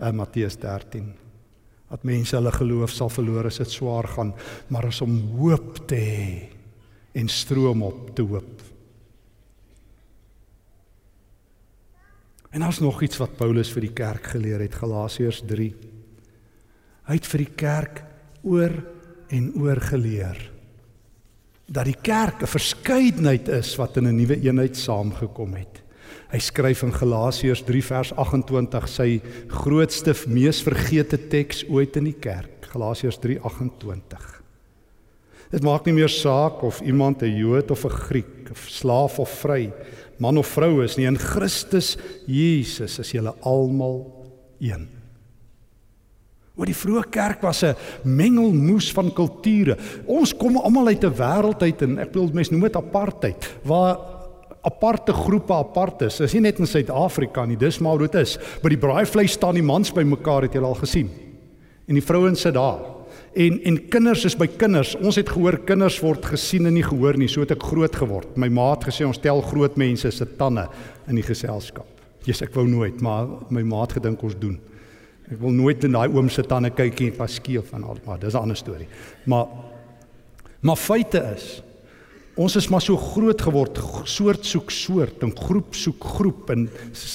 Uh, 0.00 0.10
Matteus 0.10 0.56
13. 0.56 1.14
Dat 1.90 2.02
mense 2.02 2.36
hulle 2.36 2.52
geloof 2.52 2.90
sal 2.90 3.08
verloor 3.08 3.46
as 3.46 3.58
dit 3.58 3.70
swaar 3.70 4.08
gaan, 4.08 4.34
maar 4.68 4.86
as 4.86 5.00
om 5.00 5.20
hoop 5.38 5.86
te 5.86 5.94
hê 5.94 6.53
en 7.14 7.28
stroom 7.30 7.82
op 7.86 8.10
te 8.14 8.22
hoop. 8.22 8.62
En 12.54 12.62
daar's 12.62 12.78
nog 12.78 13.02
iets 13.02 13.18
wat 13.18 13.36
Paulus 13.36 13.70
vir 13.74 13.88
die 13.88 13.94
kerk 13.94 14.26
geleer 14.34 14.62
het 14.62 14.74
Galasiërs 14.78 15.42
3. 15.46 15.70
Hy 17.04 17.16
het 17.18 17.26
vir 17.26 17.42
die 17.42 17.54
kerk 17.58 18.02
oor 18.46 18.74
en 19.34 19.48
oor 19.58 19.80
geleer 19.82 20.38
dat 21.64 21.88
die 21.88 21.96
kerk 21.96 22.42
'n 22.42 22.46
verskeidenheid 22.46 23.48
is 23.48 23.74
wat 23.76 23.96
in 23.96 24.06
'n 24.06 24.16
nuwe 24.16 24.36
eenheid 24.40 24.76
saamgekom 24.76 25.54
het. 25.54 25.82
Hy 26.30 26.38
skryf 26.38 26.82
in 26.82 26.92
Galasiërs 26.92 27.62
3 27.64 27.84
vers 27.84 28.12
28 28.12 28.88
sy 28.88 29.20
grootste 29.48 30.14
mees 30.28 30.62
vergete 30.62 31.28
teks 31.28 31.64
ooit 31.68 31.96
in 31.96 32.04
die 32.04 32.18
kerk, 32.20 32.66
Galasiërs 32.70 33.18
3:28. 33.18 34.43
Dit 35.50 35.62
maak 35.62 35.84
nie 35.86 35.94
meer 35.94 36.08
saak 36.08 36.62
of 36.62 36.80
iemand 36.80 37.22
'n 37.22 37.36
Jood 37.36 37.70
of 37.70 37.84
'n 37.84 37.90
Griek, 37.90 38.50
of 38.50 38.66
slaaf 38.68 39.18
of 39.18 39.28
vry, 39.28 39.72
man 40.18 40.38
of 40.38 40.46
vrou 40.46 40.82
is 40.84 40.96
nie. 40.96 41.06
In 41.06 41.18
Christus 41.18 41.96
Jesus 42.26 42.98
is 42.98 43.12
julle 43.12 43.34
almal 43.42 44.24
een. 44.60 44.88
Oor 46.54 46.66
die 46.66 46.76
vroeë 46.76 47.10
kerk 47.10 47.42
was 47.42 47.64
'n 47.64 47.74
mengelmoes 48.04 48.92
van 48.92 49.12
kulture. 49.12 49.76
Ons 50.06 50.32
kom 50.32 50.56
almal 50.56 50.86
uit 50.86 51.04
'n 51.04 51.14
wêreld 51.14 51.62
uit 51.62 51.82
en 51.82 51.98
ek 51.98 52.12
bedoel 52.12 52.30
mense 52.32 52.52
noem 52.52 52.62
dit 52.62 52.76
apartheid 52.76 53.58
waar 53.64 53.98
aparte 54.62 55.12
groepe 55.12 55.52
apart 55.52 56.02
is. 56.02 56.16
Dis 56.16 56.32
nie 56.32 56.40
net 56.40 56.58
in 56.58 56.66
Suid-Afrika 56.66 57.44
nie, 57.44 57.56
dis 57.56 57.78
maar 57.78 57.98
hoe 57.98 58.08
dit 58.08 58.14
is. 58.14 58.38
By 58.62 58.68
die 58.68 58.78
braaivleis 58.78 59.32
staan 59.32 59.54
die 59.54 59.62
mans 59.62 59.92
bymekaar, 59.92 60.42
het 60.42 60.54
jy 60.54 60.62
al 60.62 60.74
gesien? 60.74 61.10
En 61.86 61.94
die 61.94 62.04
vrouens 62.04 62.40
sit 62.40 62.54
daar 62.54 62.93
en 63.34 63.58
en 63.64 63.78
kinders 63.88 64.24
is 64.24 64.36
by 64.38 64.46
kinders. 64.46 64.94
Ons 64.96 65.18
het 65.20 65.28
gehoor 65.28 65.58
kinders 65.66 65.98
word 66.02 66.26
gesien 66.34 66.66
en 66.66 66.74
nie 66.74 66.84
gehoor 66.86 67.18
nie. 67.18 67.28
So 67.28 67.44
het 67.44 67.54
ek 67.56 67.62
groot 67.62 67.96
geword. 67.96 68.36
My 68.40 68.48
ma 68.48 68.70
het 68.74 68.86
gesê 68.90 69.06
ons 69.06 69.18
tel 69.18 69.42
groot 69.42 69.76
mense 69.80 70.10
se 70.10 70.26
tande 70.38 70.68
in 71.10 71.18
die 71.18 71.26
geselskap. 71.26 71.88
Jesus, 72.24 72.46
ek 72.46 72.54
wou 72.56 72.64
nooit, 72.68 73.02
maar 73.04 73.28
my 73.52 73.62
ma 73.66 73.82
het 73.84 73.98
gedink 73.98 74.22
ons 74.24 74.36
doen. 74.40 74.56
Ek 75.28 75.38
wil 75.40 75.52
nooit 75.56 75.84
in 75.84 75.94
daai 75.96 76.08
oom 76.12 76.30
se 76.32 76.44
tande 76.46 76.70
kyk 76.72 77.02
en 77.06 77.14
pas 77.18 77.36
skeef 77.40 77.70
van 77.72 77.84
al, 77.84 78.00
maar 78.06 78.18
dis 78.20 78.34
'n 78.34 78.44
ander 78.44 78.56
storie. 78.56 78.88
Maar 79.26 79.46
maar 80.60 80.76
feite 80.76 81.20
is 81.36 81.62
ons 82.36 82.56
is 82.56 82.68
maar 82.68 82.82
so 82.82 82.96
groot 82.96 83.42
geword, 83.42 83.78
soort 84.04 84.44
soek 84.44 84.70
soort 84.70 85.22
en 85.22 85.36
groep 85.36 85.74
soek 85.74 86.04
groep 86.04 86.50
en 86.50 86.68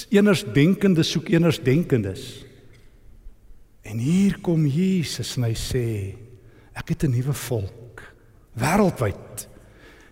eners 0.09 0.43
denkende 0.53 1.03
soek 1.03 1.29
eners 1.29 1.59
denkendes. 1.59 2.45
En 3.89 3.97
hier 3.97 4.37
kom 4.45 4.67
Jesus 4.69 5.33
en 5.39 5.47
hy 5.47 5.55
sê 5.57 5.85
ek 6.77 6.93
het 6.93 7.03
'n 7.03 7.11
nuwe 7.11 7.33
volk 7.33 8.03
wêreldwyd. 8.53 9.47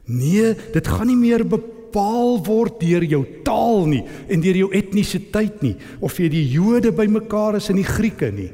Nee, 0.06 0.56
dit 0.74 0.88
gaan 0.88 1.08
nie 1.08 1.16
meer 1.20 1.44
bepaal 1.46 2.44
word 2.44 2.80
deur 2.80 3.04
jou 3.04 3.24
taal 3.44 3.86
nie 3.86 4.04
en 4.30 4.42
deur 4.42 4.56
jou 4.56 4.72
etnisiteit 4.72 5.62
nie 5.62 5.76
of 6.00 6.18
jy 6.18 6.30
die 6.30 6.48
Jode 6.50 6.92
bymekaar 6.92 7.56
is 7.56 7.70
en 7.70 7.76
die 7.76 7.84
Grieke 7.84 8.32
nie. 8.32 8.52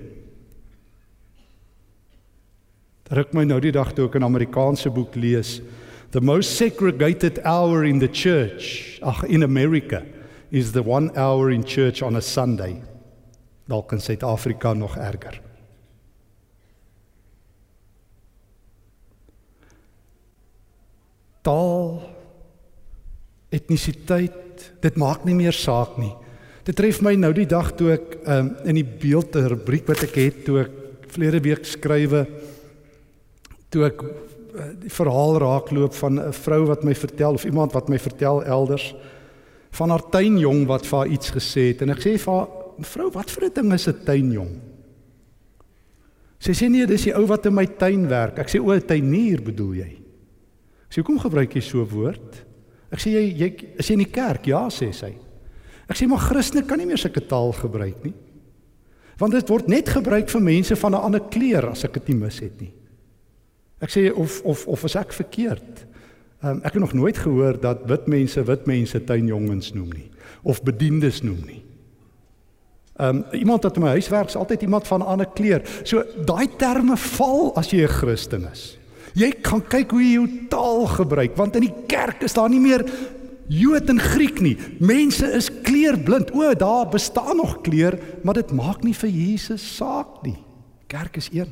Druk 3.04 3.34
my 3.34 3.44
nou 3.44 3.60
die 3.60 3.72
dag 3.72 3.94
toe 3.94 4.06
ek 4.06 4.16
'n 4.16 4.24
Amerikaanse 4.24 4.90
boek 4.90 5.16
lees, 5.16 5.62
The 6.12 6.22
most 6.22 6.58
segregated 6.58 7.40
hour 7.44 7.84
in 7.84 7.98
the 7.98 8.08
church, 8.08 9.00
ag 9.02 9.24
in 9.24 9.42
America, 9.42 10.04
is 10.52 10.72
the 10.72 10.84
one 10.84 11.10
hour 11.16 11.50
in 11.50 11.64
church 11.64 12.04
on 12.04 12.16
a 12.16 12.22
Sunday 12.22 12.93
dalk 13.70 13.94
in 13.96 14.02
Suid-Afrika 14.04 14.74
nog 14.74 14.98
erger. 14.98 15.40
Taal, 21.44 22.02
etnisiteit, 23.52 24.72
dit 24.84 25.00
maak 25.00 25.26
nie 25.28 25.36
meer 25.36 25.56
saak 25.56 25.98
nie. 26.00 26.14
Dit 26.64 26.78
tref 26.80 27.02
my 27.04 27.16
nou 27.20 27.34
die 27.36 27.48
dag 27.48 27.74
toe 27.76 27.92
ek 27.98 28.14
um, 28.24 28.54
in 28.64 28.80
die 28.80 28.88
beelde 28.88 29.44
rubriek 29.52 29.88
wat 29.92 30.06
ek 30.08 30.16
het 30.16 30.46
toe 30.48 30.62
ek 30.64 31.10
verlede 31.12 31.42
week 31.44 31.68
skrywe 31.68 32.24
toe 33.74 33.84
ek 33.90 34.06
die 34.84 34.92
verhaal 34.94 35.40
raakloop 35.42 35.94
van 35.98 36.20
'n 36.20 36.34
vrou 36.34 36.66
wat 36.70 36.84
my 36.84 36.96
vertel 36.96 37.34
of 37.34 37.46
iemand 37.46 37.74
wat 37.74 37.90
my 37.90 38.00
vertel 38.00 38.44
elders 38.44 38.94
van 39.72 39.90
haar 39.90 40.10
tuinjong 40.10 40.66
wat 40.68 40.86
vir 40.86 40.98
haar 40.98 41.08
iets 41.08 41.32
gesê 41.34 41.74
het 41.74 41.82
en 41.82 41.90
ek 41.90 42.02
sê 42.02 42.18
vir 42.18 42.34
haar 42.34 42.63
vrou 42.80 43.10
wat 43.12 43.32
vir 43.32 43.46
'n 43.46 43.54
ding 43.54 43.74
is 43.74 43.88
'n 43.88 44.06
tuinjong 44.06 44.54
Sy 46.44 46.52
sê 46.52 46.68
nee 46.68 46.86
dis 46.86 47.06
die 47.08 47.16
ou 47.16 47.26
wat 47.26 47.46
in 47.46 47.54
my 47.56 47.66
tuin 47.66 48.08
werk. 48.10 48.40
Ek 48.40 48.50
sê 48.50 48.60
o 48.60 48.74
'n 48.74 48.82
tuinier 48.82 49.42
bedoel 49.42 49.74
jy? 49.76 49.92
Sy 50.90 51.00
hoekom 51.00 51.20
gebruik 51.20 51.56
jy 51.56 51.62
so 51.62 51.80
'n 51.80 51.88
woord? 51.88 52.46
Ek 52.92 53.00
sê 53.00 53.12
jy 53.12 53.38
jy 53.38 53.78
is 53.80 53.88
jy 53.88 53.94
in 53.94 54.04
die 54.04 54.12
kerk. 54.12 54.48
Ja 54.48 54.68
sê 54.68 54.92
sy. 54.92 55.16
Ek 55.88 55.96
sê 55.96 56.06
maar 56.06 56.20
Christene 56.20 56.68
kan 56.68 56.78
nie 56.78 56.86
meer 56.86 56.98
sulke 56.98 57.22
taal 57.22 57.54
gebruik 57.54 58.04
nie 58.04 58.14
Want 59.18 59.34
dit 59.34 59.50
word 59.50 59.68
net 59.68 59.90
gebruik 59.94 60.30
vir 60.30 60.42
mense 60.42 60.76
van 60.76 60.92
'n 60.92 61.04
ander 61.06 61.22
kleur 61.30 61.70
as 61.70 61.86
ek 61.86 61.94
dit 61.94 62.10
nie 62.10 62.18
mis 62.18 62.40
het 62.40 62.62
nie. 62.62 62.74
Ek 63.82 63.90
sê 63.90 64.12
of 64.12 64.42
of 64.44 64.68
of 64.68 64.84
is 64.84 64.96
ek 64.96 65.14
verkeerd? 65.14 65.86
Um, 66.44 66.62
ek 66.64 66.74
het 66.74 66.82
nog 66.82 66.94
nooit 66.94 67.18
gehoor 67.18 67.60
dat 67.60 67.86
wit 67.88 68.08
mense 68.08 68.44
wit 68.44 68.66
mense 68.66 69.04
tuinjongens 69.04 69.74
noem 69.74 69.90
nie 69.90 70.10
of 70.44 70.64
bediendes 70.64 71.22
noem 71.24 71.40
nie. 71.46 71.64
Um 73.02 73.24
iemand 73.32 73.64
wat 73.64 73.76
in 73.76 73.82
my 73.82 73.96
huis 73.98 74.08
werk 74.10 74.28
is 74.28 74.36
altyd 74.36 74.62
iemand 74.62 74.88
van 74.88 75.00
'n 75.00 75.06
ander 75.06 75.28
kleur. 75.34 75.62
So 75.84 76.04
daai 76.26 76.48
terme 76.58 76.98
val 76.98 77.56
as 77.56 77.72
jy 77.72 77.84
'n 77.84 77.88
Christen 77.88 78.48
is. 78.52 78.78
Jy 79.14 79.32
kan 79.42 79.62
kyk 79.62 79.92
hoe 79.92 80.02
jy 80.02 80.14
jou 80.14 80.28
taal 80.50 80.86
gebruik 80.88 81.36
want 81.36 81.56
in 81.56 81.62
die 81.62 81.76
kerk 81.88 82.22
is 82.24 82.34
daar 82.34 82.50
nie 82.50 82.60
meer 82.60 82.86
Jood 83.48 83.90
en 83.90 84.00
Griek 84.00 84.40
nie. 84.40 84.58
Mense 84.80 85.28
is 85.36 85.50
kleurblind. 85.62 86.32
O, 86.32 86.54
daar 86.56 86.88
bestaan 86.88 87.36
nog 87.36 87.62
kleur, 87.62 88.00
maar 88.24 88.34
dit 88.34 88.52
maak 88.52 88.84
nie 88.84 88.96
vir 88.96 89.10
Jesus 89.10 89.76
saak 89.76 90.24
nie. 90.24 90.38
Kerk 90.88 91.18
is 91.18 91.30
een. 91.32 91.52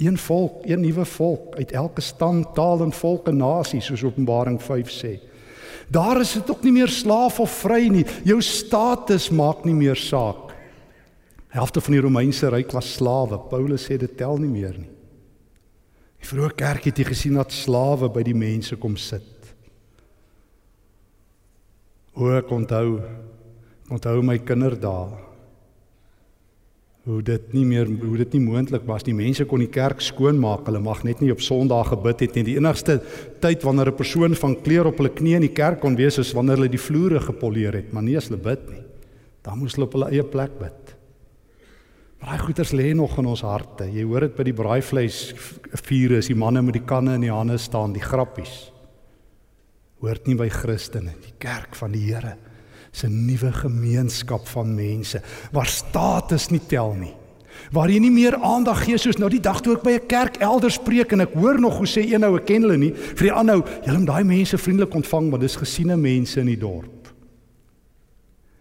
Een 0.00 0.18
volk, 0.18 0.64
een 0.64 0.80
nuwe 0.80 1.04
volk 1.04 1.56
uit 1.56 1.72
elke 1.72 2.00
stam, 2.00 2.52
taal 2.54 2.80
en 2.82 2.92
volk 2.92 3.28
en 3.28 3.36
nasie 3.36 3.80
soos 3.80 4.02
Openbaring 4.02 4.62
5 4.62 4.90
sê. 4.90 5.18
Daar 5.90 6.20
is 6.22 6.36
dit 6.38 6.50
ook 6.50 6.62
nie 6.62 6.72
meer 6.72 6.88
slaaf 6.88 7.40
of 7.42 7.50
vry 7.64 7.88
nie. 7.90 8.04
Jou 8.24 8.38
status 8.44 9.28
maak 9.34 9.64
nie 9.66 9.74
meer 9.74 9.98
saak. 9.98 10.52
Helfte 11.50 11.82
van 11.82 11.96
die 11.96 12.02
Romeinse 12.04 12.50
ryk 12.52 12.70
was 12.76 12.92
slawe. 12.94 13.40
Paulus 13.50 13.88
sê 13.88 13.98
dit 13.98 14.12
tel 14.16 14.38
nie 14.38 14.52
meer 14.52 14.76
nie. 14.78 14.90
Die 16.20 16.28
vroeë 16.28 16.52
kerk 16.54 16.86
het 16.86 17.00
jy 17.00 17.08
gesien 17.08 17.40
dat 17.40 17.54
slawe 17.54 18.10
by 18.12 18.22
die 18.22 18.36
mense 18.36 18.76
kom 18.78 18.94
sit. 19.00 19.26
O, 22.14 22.28
ek 22.36 22.50
onthou 22.54 23.00
onthou 23.90 24.20
my 24.22 24.36
kinderdae 24.46 25.29
hoe 27.10 27.22
dit 27.26 27.54
nie 27.56 27.64
meer 27.66 27.88
hoe 27.88 28.18
dit 28.20 28.36
nie 28.36 28.42
moontlik 28.44 28.84
was 28.88 29.04
nie. 29.06 29.14
Mense 29.16 29.46
kon 29.48 29.62
die 29.62 29.70
kerk 29.72 30.02
skoonmaak. 30.04 30.66
Hulle 30.68 30.82
mag 30.82 31.02
net 31.06 31.22
nie 31.22 31.32
op 31.34 31.42
Sondag 31.42 31.90
gebid 31.90 32.26
het 32.26 32.38
nie. 32.38 32.44
Die 32.52 32.56
enigste 32.60 33.00
tyd 33.42 33.64
wanneer 33.66 33.90
'n 33.90 33.96
persoon 33.96 34.34
van 34.34 34.56
kleur 34.62 34.86
op 34.86 34.98
hulle 34.98 35.10
knie 35.10 35.34
in 35.34 35.46
die 35.46 35.54
kerk 35.54 35.80
kon 35.80 35.96
wees 35.96 36.18
is 36.18 36.32
wanneer 36.32 36.56
hulle 36.56 36.68
die 36.68 36.86
vloere 36.86 37.20
gepoleer 37.20 37.74
het, 37.74 37.92
maar 37.92 38.02
nie 38.02 38.16
as 38.16 38.28
hulle 38.28 38.40
bid 38.40 38.70
nie. 38.70 38.82
Dan 39.42 39.58
moes 39.58 39.74
hulle 39.74 39.86
op 39.86 39.92
hulle 39.92 40.10
eie 40.10 40.22
plek 40.22 40.58
bid. 40.58 40.96
Maar 42.20 42.28
daai 42.28 42.38
goeters 42.38 42.72
lê 42.72 42.94
nog 42.94 43.18
in 43.18 43.26
ons 43.26 43.40
harte. 43.40 43.84
Jy 43.84 44.04
hoor 44.04 44.20
dit 44.20 44.36
by 44.36 44.42
die 44.44 44.52
braaivleis 44.52 45.34
vure 45.72 46.18
as 46.18 46.28
die 46.28 46.36
manne 46.36 46.62
met 46.62 46.74
die 46.74 46.84
kanne 46.84 47.14
in 47.14 47.22
die 47.22 47.32
hande 47.32 47.58
staan, 47.58 47.92
die 47.92 48.02
grappies. 48.02 48.72
Hoort 50.00 50.26
nie 50.26 50.36
by 50.36 50.48
Christene, 50.48 51.14
die 51.20 51.32
kerk 51.38 51.74
van 51.74 51.92
die 51.92 52.12
Here. 52.12 52.36
'n 53.04 53.26
nuwe 53.26 53.52
gemeenskap 53.52 54.48
van 54.48 54.74
mense 54.74 55.22
waar 55.52 55.66
status 55.66 56.50
nie 56.50 56.60
tel 56.66 56.94
nie. 56.94 57.14
Waar 57.72 57.90
jy 57.90 57.98
nie 57.98 58.10
meer 58.10 58.36
aandag 58.36 58.84
gee 58.84 58.98
soos 58.98 59.18
nou 59.18 59.28
die 59.30 59.42
dag 59.42 59.60
toe 59.60 59.76
ek 59.76 59.82
by 59.82 59.90
'n 59.90 60.06
kerk 60.06 60.36
elders 60.40 60.78
preek 60.78 61.12
en 61.12 61.20
ek 61.20 61.34
hoor 61.34 61.60
nog 61.60 61.78
hoe 61.78 61.86
sê 61.86 62.02
een 62.02 62.24
ou 62.24 62.36
ek 62.36 62.46
ken 62.46 62.62
hulle 62.62 62.76
nie 62.76 62.92
vir 62.94 63.28
die 63.28 63.32
ander 63.32 63.56
ou, 63.56 63.64
julle 63.84 63.98
moet 63.98 64.06
daai 64.06 64.24
mense 64.24 64.58
vriendelik 64.58 64.94
ontvang 64.94 65.30
want 65.30 65.42
dis 65.42 65.56
gesiene 65.56 65.96
mense 65.96 66.40
in 66.40 66.46
die 66.46 66.58
dorp. 66.58 67.00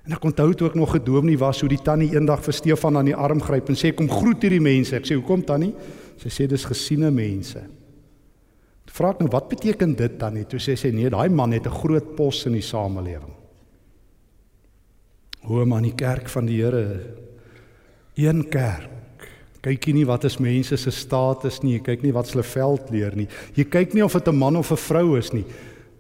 En 0.06 0.14
ek 0.14 0.26
onthou 0.26 0.54
toe 0.54 0.68
ek 0.68 0.76
nog 0.76 0.92
gedoomnie 0.92 1.38
was 1.38 1.60
hoe 1.62 1.70
die 1.70 1.82
tannie 1.82 2.14
eendag 2.14 2.44
vir 2.44 2.54
Stefan 2.54 2.98
aan 2.98 3.06
die 3.06 3.16
arm 3.16 3.42
gryp 3.42 3.70
en 3.70 3.76
sê 3.76 3.94
kom 3.94 4.10
groet 4.10 4.42
hierdie 4.42 4.62
mense. 4.62 4.96
Ek 4.96 5.06
sê 5.06 5.16
hoekom 5.16 5.44
tannie? 5.46 5.74
Sy 6.18 6.30
sê 6.30 6.48
dis 6.48 6.66
gesiene 6.66 7.12
mense. 7.12 7.62
Vra 8.90 9.12
ek 9.14 9.20
nou 9.22 9.30
wat 9.32 9.50
beteken 9.52 9.96
dit 9.96 10.18
tannie? 10.20 10.48
Toe 10.50 10.60
sê 10.60 10.76
sy 10.76 10.90
nee, 10.92 11.10
daai 11.10 11.30
man 11.30 11.52
het 11.52 11.68
'n 11.68 11.80
groot 11.82 12.16
pos 12.16 12.46
in 12.48 12.54
die 12.54 12.66
samelewing. 12.66 13.39
Hoe 15.48 15.66
maar 15.66 15.82
die 15.82 15.96
kerk 15.96 16.30
van 16.30 16.46
die 16.46 16.62
Here 16.62 17.16
een 18.20 18.44
kerk. 18.50 18.90
Kyk 19.60 19.90
jy 19.90 19.94
nie 19.98 20.08
wat 20.08 20.24
is 20.28 20.38
mense 20.40 20.78
se 20.80 20.92
status 20.96 21.60
nie, 21.64 21.74
jy 21.78 21.82
kyk 21.84 22.04
nie 22.06 22.14
wat 22.16 22.30
hulle 22.32 22.46
veld 22.48 22.92
leer 22.94 23.16
nie. 23.16 23.28
Jy 23.58 23.66
kyk 23.68 23.94
nie 23.94 24.04
of 24.04 24.14
dit 24.14 24.28
'n 24.28 24.36
man 24.36 24.56
of 24.56 24.72
'n 24.72 24.78
vrou 24.78 25.18
is 25.18 25.34
nie. 25.34 25.46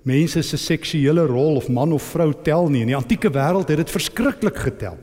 Mense 0.04 0.41
se 0.43 0.58
seksuele 0.58 1.25
rol 1.28 1.58
of 1.58 1.69
man 1.69 1.91
of 1.91 2.04
vrou 2.04 2.34
tel 2.34 2.69
nie. 2.69 2.82
In 2.82 2.88
die 2.88 2.95
antieke 2.95 3.30
wêreld 3.30 3.67
het 3.67 3.78
dit 3.78 3.89
verskriklik 3.89 4.58
getel. 4.58 4.97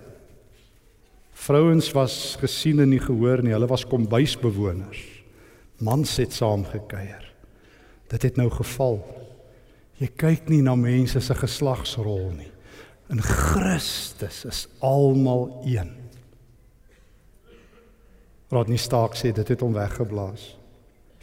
Vrouens 1.32 1.92
was 1.92 2.36
gesien 2.40 2.80
en 2.80 2.88
nie 2.88 3.00
gehoor 3.00 3.42
nie. 3.42 3.52
Hulle 3.52 3.68
was 3.68 3.84
kombuisbewoners. 3.84 5.04
Mans 5.78 6.16
het 6.16 6.32
saam 6.32 6.64
gekuier. 6.64 7.32
Dit 8.08 8.22
het 8.22 8.36
nou 8.36 8.50
geval. 8.50 9.04
Jy 9.98 10.08
kyk 10.16 10.48
nie 10.48 10.62
na 10.62 10.74
mense 10.74 11.20
se 11.20 11.34
geslagsrol 11.34 12.32
nie. 12.36 12.55
In 13.08 13.22
Christus 13.22 14.44
is 14.44 14.66
almal 14.78 15.62
een. 15.64 15.92
Rodney 18.50 18.78
Stark 18.78 19.14
sê 19.18 19.32
dit 19.34 19.48
het 19.48 19.62
hom 19.62 19.74
weggeblaas. 19.74 20.54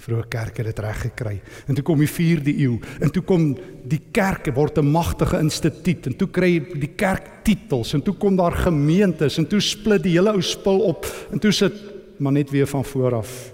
Vroeë 0.04 0.26
kerk 0.32 0.58
het 0.60 0.68
dit 0.68 0.80
reg 0.84 1.02
gekry. 1.06 1.38
En 1.68 1.76
toe 1.76 1.84
kom 1.88 2.02
die 2.02 2.10
4de 2.12 2.52
eeu 2.52 2.80
en 3.00 3.12
toe 3.12 3.24
kom 3.24 3.54
die 3.88 4.02
kerk 4.12 4.50
word 4.56 4.78
'n 4.78 4.92
magtige 4.92 5.40
instituut 5.40 6.08
en 6.08 6.16
toe 6.16 6.28
kry 6.28 6.60
die 6.60 6.92
kerk 6.96 7.44
titels 7.44 7.94
en 7.94 8.02
toe 8.02 8.14
kom 8.14 8.36
daar 8.36 8.52
gemeentes 8.52 9.38
en 9.38 9.48
toe 9.48 9.60
split 9.60 10.04
die 10.04 10.18
hele 10.18 10.32
ou 10.32 10.42
spul 10.42 10.80
op 10.80 11.06
en 11.32 11.40
toe 11.40 11.52
sit 11.52 11.74
maar 12.20 12.32
net 12.32 12.50
weer 12.50 12.68
van 12.68 12.86
voor 12.86 13.16
af 13.16 13.54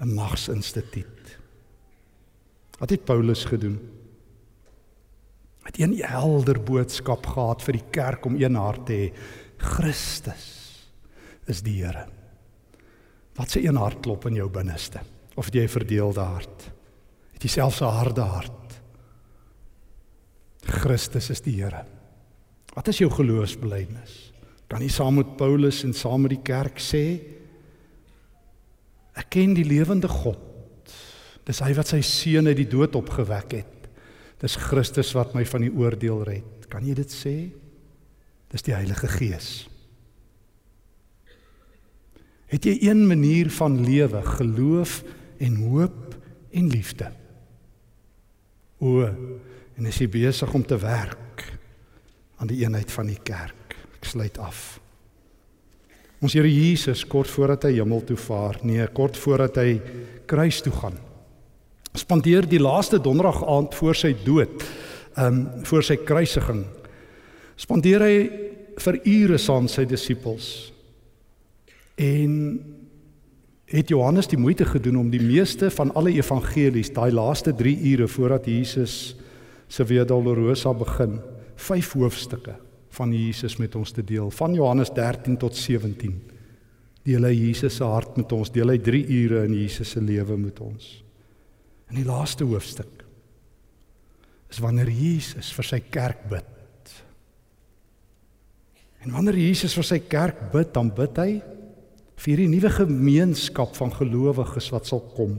'n 0.00 0.14
magsinstituut. 0.14 1.38
Wat 2.78 2.90
het 2.90 3.04
Paulus 3.04 3.44
gedoen? 3.44 3.78
Het 5.64 5.78
een 5.80 5.96
helder 6.04 6.60
boodskap 6.60 7.26
gehad 7.26 7.62
vir 7.64 7.78
die 7.78 7.88
kerk 7.90 8.26
om 8.28 8.36
een 8.36 8.56
hart 8.58 8.86
te 8.86 8.92
hê. 8.92 9.08
Christus 9.56 10.50
is 11.48 11.62
die 11.64 11.80
Here. 11.82 12.06
Wat 13.34 13.50
se 13.50 13.62
een 13.64 13.76
hart 13.76 14.02
klop 14.04 14.26
in 14.28 14.38
jou 14.38 14.48
binneste? 14.52 15.00
Of 15.34 15.48
het 15.48 15.54
jy 15.54 15.64
'n 15.64 15.68
verdeelde 15.68 16.20
hart? 16.20 16.70
Het 17.32 17.42
jy 17.42 17.48
selfs 17.48 17.80
'n 17.80 17.84
harde 17.84 18.20
hart? 18.20 18.80
Christus 20.62 21.30
is 21.30 21.40
die 21.40 21.62
Here. 21.62 21.84
Wat 22.74 22.88
is 22.88 22.98
jou 22.98 23.10
geloofsbelijdenis? 23.10 24.32
Kan 24.66 24.80
jy 24.80 24.88
saam 24.88 25.14
met 25.14 25.36
Paulus 25.36 25.84
en 25.84 25.92
saam 25.92 26.20
met 26.20 26.30
die 26.30 26.42
kerk 26.42 26.78
sê 26.78 27.20
ek 29.14 29.30
ken 29.30 29.54
die 29.54 29.64
lewende 29.64 30.08
God. 30.08 30.38
Dis 31.44 31.60
hy 31.60 31.74
wat 31.74 31.86
sy 31.86 32.00
seun 32.00 32.46
uit 32.46 32.56
die 32.56 32.68
dood 32.68 32.96
opgewek 32.96 33.52
het. 33.52 33.83
Dis 34.44 34.58
Christus 34.60 35.14
wat 35.16 35.32
my 35.32 35.46
van 35.48 35.64
die 35.64 35.72
oordeel 35.72 36.20
red. 36.28 36.66
Kan 36.68 36.84
jy 36.84 36.96
dit 36.98 37.12
sê? 37.12 37.36
Dis 38.52 38.64
die 38.66 38.74
Heilige 38.76 39.08
Gees. 39.08 39.64
Het 42.52 42.68
jy 42.68 42.74
een 42.90 43.00
manier 43.08 43.48
van 43.56 43.78
lewe, 43.80 44.20
geloof 44.36 45.00
en 45.42 45.56
hoop 45.64 46.14
en 46.54 46.68
liefde? 46.70 47.08
O, 48.84 49.00
en 49.74 49.88
is 49.88 50.02
jy 50.02 50.10
besig 50.12 50.52
om 50.54 50.62
te 50.62 50.76
werk 50.78 51.46
aan 52.36 52.50
die 52.52 52.60
eenheid 52.62 52.92
van 52.92 53.08
die 53.08 53.18
kerk? 53.24 53.78
Ek 53.96 54.10
sluit 54.12 54.38
af. 54.38 54.76
Ons 56.20 56.36
Here 56.36 56.50
Jesus 56.52 57.02
kort 57.08 57.32
voordat 57.32 57.64
hy 57.66 57.78
hemel 57.78 58.04
toe 58.06 58.20
vaar, 58.20 58.60
nee, 58.62 58.84
kort 58.92 59.16
voordat 59.18 59.56
hy 59.64 59.80
kruis 60.28 60.60
toe 60.64 60.72
gaan 60.76 61.00
spandeer 61.94 62.46
die 62.48 62.60
laaste 62.60 62.98
donderdag 62.98 63.42
aand 63.46 63.74
voor 63.74 63.94
sy 63.94 64.14
dood, 64.24 64.64
ehm 65.14 65.26
um, 65.26 65.64
voor 65.64 65.82
sy 65.86 65.96
kruisiging. 66.02 66.64
Spandeer 67.56 68.02
hy 68.02 68.16
vir 68.82 68.98
ure 69.06 69.38
saam 69.38 69.68
sy 69.70 69.84
disippels. 69.86 70.72
En 71.94 72.32
het 73.70 73.88
Johannes 73.88 74.26
die 74.26 74.38
moeite 74.38 74.66
gedoen 74.66 74.98
om 74.98 75.10
die 75.10 75.22
meeste 75.22 75.70
van 75.70 75.92
alle 75.94 76.16
evangelies, 76.18 76.90
daai 76.94 77.12
laaste 77.14 77.54
3 77.54 77.76
ure 77.92 78.08
voordat 78.08 78.46
Jesus 78.50 79.14
se 79.68 79.86
Via 79.86 80.04
Dolorosa 80.04 80.74
begin, 80.74 81.20
5 81.56 81.92
hoofstukke 81.92 82.56
van 82.94 83.14
Jesus 83.14 83.56
met 83.58 83.74
ons 83.74 83.90
te 83.90 84.02
deel, 84.04 84.30
van 84.30 84.54
Johannes 84.54 84.90
13 84.94 85.38
tot 85.38 85.56
17. 85.56 86.18
Deel 87.04 87.26
hy 87.26 87.32
Jesus 87.34 87.78
se 87.78 87.84
hart 87.84 88.16
met 88.16 88.32
ons, 88.32 88.50
deel 88.50 88.74
hy 88.74 88.78
3 88.82 89.06
ure 89.22 89.46
in 89.46 89.54
Jesus 89.62 89.94
se 89.94 90.02
lewe 90.02 90.36
met 90.38 90.60
ons. 90.60 91.03
In 91.92 92.00
die 92.00 92.06
laaste 92.08 92.46
hoofstuk 92.48 93.02
is 94.50 94.60
wanneer 94.62 94.88
Jesus 94.92 95.50
vir 95.56 95.66
sy 95.66 95.80
kerk 95.82 96.28
bid. 96.30 96.92
En 99.04 99.16
wanneer 99.16 99.36
Jesus 99.36 99.74
vir 99.76 99.86
sy 99.88 99.98
kerk 100.08 100.46
bid, 100.52 100.70
dan 100.72 100.92
bid 100.94 101.18
hy 101.20 101.30
vir 102.14 102.30
hierdie 102.30 102.52
nuwe 102.52 102.70
gemeenskap 102.72 103.74
van 103.76 103.90
gelowiges 103.92 104.70
wat 104.72 104.88
sal 104.88 105.02
kom. 105.16 105.36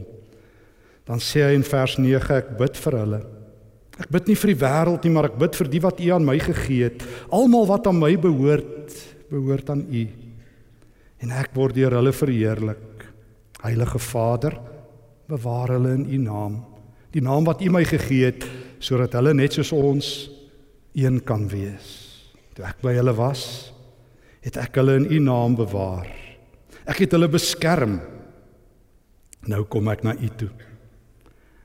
Dan 1.08 1.22
sê 1.24 1.46
hy 1.48 1.56
in 1.58 1.66
vers 1.66 1.96
9 2.02 2.36
ek 2.36 2.52
bid 2.60 2.78
vir 2.84 3.00
hulle. 3.00 3.22
Ek 3.96 4.12
bid 4.12 4.28
nie 4.28 4.36
vir 4.36 4.52
die 4.52 4.60
wêreld 4.60 5.06
nie, 5.06 5.14
maar 5.16 5.30
ek 5.30 5.40
bid 5.40 5.56
vir 5.56 5.72
die 5.72 5.82
wat 5.86 6.02
U 6.04 6.12
aan 6.12 6.28
my 6.28 6.36
gegee 6.44 6.90
het. 6.90 7.06
Almal 7.34 7.70
wat 7.70 7.88
aan 7.88 8.02
my 8.02 8.12
behoort, 8.20 8.96
behoort 9.32 9.72
aan 9.72 9.86
U. 9.88 10.04
En 11.24 11.32
ek 11.40 11.56
word 11.56 11.78
deur 11.78 11.96
hulle 11.96 12.12
verheerlik. 12.14 13.06
Heilige 13.64 14.02
Vader, 14.04 14.60
bewaar 15.30 15.76
hulle 15.76 15.94
in 15.98 16.06
U 16.06 16.22
naam, 16.22 16.60
die 17.16 17.24
naam 17.24 17.48
wat 17.48 17.64
U 17.64 17.70
my 17.74 17.84
gegee 17.88 18.30
het, 18.30 18.46
sodat 18.84 19.16
hulle 19.18 19.34
net 19.38 19.56
soos 19.56 19.72
ons 19.76 20.10
een 20.96 21.22
kan 21.26 21.48
wees. 21.52 21.88
Toe 22.56 22.66
ek 22.68 22.84
by 22.84 22.94
hulle 22.98 23.16
was, 23.18 23.46
het 24.46 24.60
ek 24.62 24.78
hulle 24.80 25.00
in 25.02 25.10
U 25.10 25.20
naam 25.24 25.58
bewaar. 25.58 26.08
Ek 26.86 27.02
het 27.04 27.16
hulle 27.18 27.32
beskerm. 27.32 27.98
Nou 29.50 29.64
kom 29.70 29.90
ek 29.92 30.06
na 30.06 30.14
U 30.16 30.30
toe. 30.38 30.52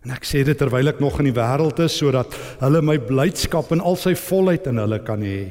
En 0.00 0.14
ek 0.14 0.24
sê 0.24 0.40
dit 0.46 0.56
terwyl 0.56 0.88
ek 0.88 1.00
nog 1.02 1.18
in 1.20 1.28
die 1.28 1.36
wêreld 1.36 1.82
is 1.84 1.98
sodat 2.00 2.32
hulle 2.62 2.80
my 2.84 2.96
blydskap 3.04 3.68
in 3.76 3.82
al 3.84 3.98
sy 4.00 4.14
volheid 4.16 4.70
in 4.70 4.80
hulle 4.80 5.00
kan 5.04 5.20
hê. 5.20 5.42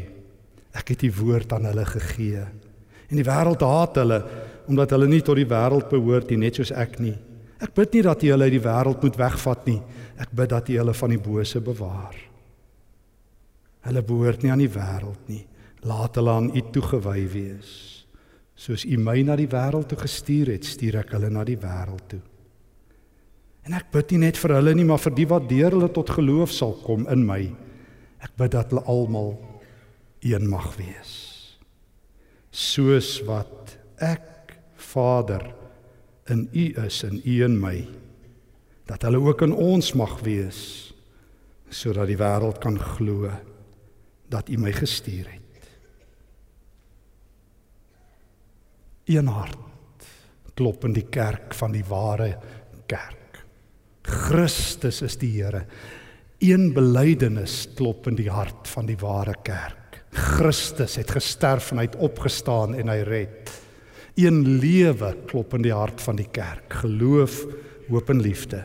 Ek 0.73 0.95
het 0.95 1.05
die 1.05 1.13
woord 1.13 1.53
aan 1.53 1.69
hulle 1.69 1.85
gegee. 1.85 2.41
En 3.09 3.17
die 3.17 3.25
wêreld 3.27 3.61
haat 3.65 4.01
hulle 4.01 4.23
omdat 4.69 4.93
hulle 4.93 5.09
nie 5.09 5.21
tot 5.25 5.37
die 5.37 5.49
wêreld 5.49 5.89
behoort 5.89 6.29
nie, 6.29 6.43
net 6.45 6.57
soos 6.59 6.73
ek 6.73 6.97
nie. 7.01 7.15
Ek 7.59 7.75
bid 7.75 7.97
nie 7.97 8.03
dat 8.05 8.23
U 8.23 8.31
hulle 8.31 8.47
uit 8.47 8.55
die 8.55 8.63
wêreld 8.63 9.03
moet 9.03 9.19
wegvat 9.19 9.67
nie. 9.67 9.79
Ek 10.19 10.31
bid 10.31 10.51
dat 10.53 10.69
U 10.71 10.77
hulle 10.79 10.95
van 10.95 11.13
die 11.13 11.21
bose 11.21 11.59
bewaar. 11.63 12.15
Hulle 13.87 14.03
behoort 14.03 14.43
nie 14.43 14.51
aan 14.53 14.63
die 14.63 14.71
wêreld 14.71 15.31
nie. 15.31 15.43
Laat 15.87 16.19
hulle 16.19 16.35
aan 16.35 16.49
U 16.55 16.63
toegewy 16.71 17.25
wees. 17.33 17.71
Soos 18.59 18.85
U 18.87 18.99
my 18.99 19.19
na 19.27 19.35
die 19.39 19.49
wêreld 19.51 19.91
toe 19.91 19.99
gestuur 19.99 20.53
het, 20.55 20.67
stuur 20.67 21.01
ek 21.03 21.13
hulle 21.15 21.31
na 21.31 21.45
die 21.47 21.59
wêreld 21.59 22.07
toe. 22.11 22.23
En 23.67 23.75
ek 23.75 23.91
bid 23.93 24.15
nie 24.15 24.23
net 24.25 24.39
vir 24.39 24.55
hulle 24.55 24.73
nie, 24.75 24.87
maar 24.87 25.01
vir 25.03 25.15
die 25.15 25.27
wat 25.29 25.47
deur 25.51 25.75
hulle 25.75 25.91
tot 25.93 26.15
geloof 26.15 26.55
sal 26.55 26.73
kom 26.85 27.05
in 27.11 27.25
my. 27.27 27.43
Ek 28.23 28.35
bid 28.39 28.55
dat 28.55 28.71
hulle 28.71 28.87
almal 28.87 29.35
een 30.23 30.47
mag 30.49 30.71
wees. 30.79 31.13
Soos 32.51 33.19
wat 33.27 33.75
ek 34.03 34.55
Vader 34.89 35.43
in 36.29 36.47
U 36.53 36.65
is 36.85 37.03
en 37.03 37.21
U 37.23 37.35
in 37.45 37.59
my, 37.59 37.87
dat 38.89 39.05
hulle 39.05 39.21
ook 39.21 39.41
in 39.45 39.53
ons 39.53 39.93
mag 39.93 40.19
wees 40.25 40.61
sodat 41.69 42.09
die 42.09 42.17
wêreld 42.17 42.57
kan 42.63 42.79
glo 42.81 43.29
dat 44.29 44.49
U 44.49 44.57
my 44.57 44.71
gestuur 44.73 45.27
het. 45.29 45.49
een 49.09 49.27
hart 49.27 49.57
klop 50.53 50.83
in 50.85 50.93
die 50.93 51.07
kerk 51.09 51.55
van 51.55 51.73
die 51.73 51.85
ware 51.87 52.33
kerk. 52.89 53.41
Christus 54.03 55.01
is 55.05 55.15
die 55.21 55.31
Here. 55.37 55.63
Een 56.43 56.73
belydenis 56.75 57.63
klop 57.77 58.07
in 58.11 58.17
die 58.19 58.29
hart 58.31 58.67
van 58.67 58.89
die 58.89 58.97
ware 58.99 59.35
kerk. 59.43 60.01
Christus 60.11 60.97
het 60.99 61.11
gesterf 61.15 61.71
en 61.71 61.81
hy 61.81 61.87
het 61.87 61.97
opgestaan 62.01 62.75
en 62.75 62.91
hy 62.91 62.99
red. 63.07 63.53
Een 64.19 64.41
lewe 64.59 65.13
klop 65.29 65.53
in 65.55 65.63
die 65.63 65.75
hart 65.75 66.01
van 66.03 66.17
die 66.19 66.27
kerk. 66.27 66.73
Geloof, 66.81 67.45
hoop 67.87 68.09
en 68.11 68.21
liefde. 68.21 68.63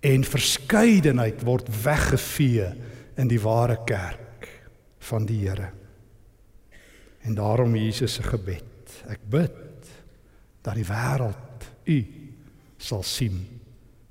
En 0.00 0.24
verskeidenheid 0.24 1.42
word 1.44 1.68
weggevee 1.82 2.70
in 3.18 3.28
die 3.28 3.40
ware 3.42 3.80
kerk 3.84 4.48
van 5.10 5.26
die 5.26 5.42
Here. 5.42 5.72
En 7.26 7.34
daarom 7.34 7.76
Jesus 7.76 8.14
se 8.14 8.22
gebed 8.22 8.64
ek 9.08 9.20
bid 9.30 9.88
dat 10.64 10.76
die 10.78 10.86
wêreld 10.86 11.66
u 11.88 11.98
sal 12.78 13.02
sien 13.06 13.40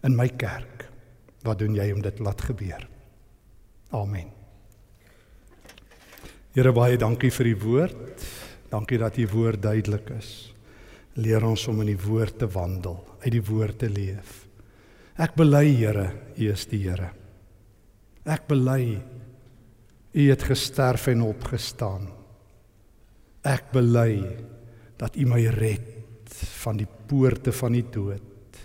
in 0.05 0.15
my 0.15 0.27
kerk. 0.29 0.85
Wat 1.45 1.59
doen 1.59 1.75
jy 1.77 1.89
om 1.93 2.01
dit 2.03 2.19
laat 2.19 2.41
gebeur? 2.49 2.83
Amen. 3.95 4.29
Here 6.57 6.73
baie 6.73 6.97
dankie 6.99 7.31
vir 7.31 7.51
die 7.51 7.59
woord. 7.61 8.27
Dankie 8.77 8.99
dat 9.01 9.17
u 9.17 9.25
woord 9.33 9.61
duidelik 9.61 10.11
is. 10.19 10.53
Leer 11.17 11.41
ons 11.47 11.63
om 11.67 11.81
in 11.81 11.95
die 11.95 12.01
woord 12.03 12.37
te 12.37 12.47
wandel, 12.53 12.99
uit 13.23 13.33
die 13.33 13.41
woord 13.41 13.79
te 13.81 13.89
leef. 13.89 14.43
Ek 15.17 15.33
bely 15.33 15.65
Here, 15.73 16.11
u 16.37 16.51
is 16.53 16.67
die 16.69 16.83
Here. 16.83 17.09
Ek 18.27 18.45
bely 18.45 18.99
u 20.13 20.27
het 20.29 20.45
gesterf 20.45 21.07
en 21.09 21.23
opgestaan. 21.25 22.05
Ek 23.47 23.71
bely 23.73 24.21
dat 24.99 25.15
U 25.17 25.25
my 25.29 25.43
red 25.55 26.33
van 26.61 26.77
die 26.77 26.87
poorte 27.07 27.53
van 27.55 27.77
die 27.77 27.85
dood. 27.93 28.59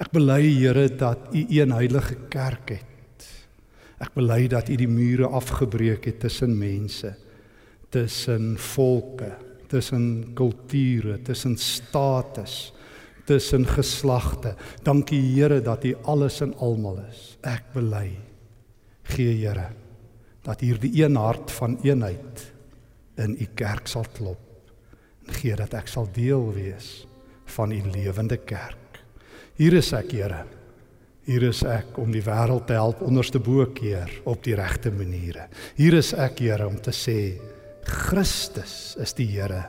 Ek 0.00 0.10
bely 0.14 0.40
Here 0.46 0.88
dat 0.88 1.30
U 1.34 1.42
een 1.42 1.74
heilige 1.74 2.16
kerk 2.32 2.76
het. 2.78 3.28
Ek 4.02 4.12
bely 4.16 4.46
dat 4.52 4.70
U 4.72 4.76
die 4.78 4.90
mure 4.90 5.30
afgebreek 5.38 6.10
het 6.10 6.20
tussen 6.26 6.56
mense, 6.58 7.14
tussen 7.96 8.54
volke, 8.60 9.32
tussen 9.72 10.34
kulture, 10.36 11.16
tussen 11.24 11.56
status, 11.56 12.72
tussen 13.26 13.64
geslagte. 13.66 14.54
Dankie 14.84 15.22
Here 15.32 15.62
dat 15.64 15.84
U 15.84 15.94
alles 16.04 16.40
in 16.44 16.52
almal 16.60 17.00
is. 17.08 17.36
Ek 17.42 17.72
bely 17.74 18.10
gee 19.16 19.38
Here 19.40 19.70
dat 20.46 20.60
hierdie 20.62 20.92
een 21.00 21.16
hart 21.18 21.50
van 21.56 21.78
eenheid 21.82 22.44
in 23.18 23.38
U 23.40 23.48
kerk 23.56 23.88
sal 23.90 24.06
klop 24.14 24.42
gee 25.40 25.56
dat 25.58 25.74
ek 25.74 25.88
sal 25.90 26.06
deel 26.14 26.44
wees 26.54 27.06
van 27.56 27.72
u 27.72 27.80
lewende 27.92 28.38
kerk. 28.46 29.00
Hier 29.56 29.74
is 29.78 29.92
ek, 29.96 30.12
Here. 30.12 30.44
Hier 31.26 31.42
is 31.48 31.62
ek 31.66 31.96
om 31.98 32.12
die 32.14 32.22
wêreld 32.22 32.68
te 32.68 32.76
help 32.78 33.00
onderste 33.02 33.40
bo 33.42 33.64
keer 33.74 34.10
op 34.28 34.44
die 34.44 34.54
regte 34.54 34.92
maniere. 34.94 35.48
Hier 35.78 35.96
is 35.98 36.12
ek, 36.14 36.42
Here, 36.44 36.66
om 36.68 36.76
te 36.78 36.94
sê 36.94 37.18
Christus 37.86 38.96
is 38.98 39.14
die 39.14 39.28
Here. 39.30 39.64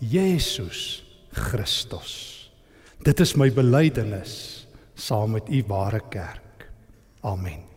Jesus 0.00 1.02
Christus. 1.36 2.14
Dit 3.04 3.20
is 3.20 3.36
my 3.36 3.50
belydenis 3.52 4.66
saam 4.96 5.36
met 5.36 5.48
u 5.48 5.62
ware 5.68 6.00
kerk. 6.12 6.68
Amen. 7.24 7.69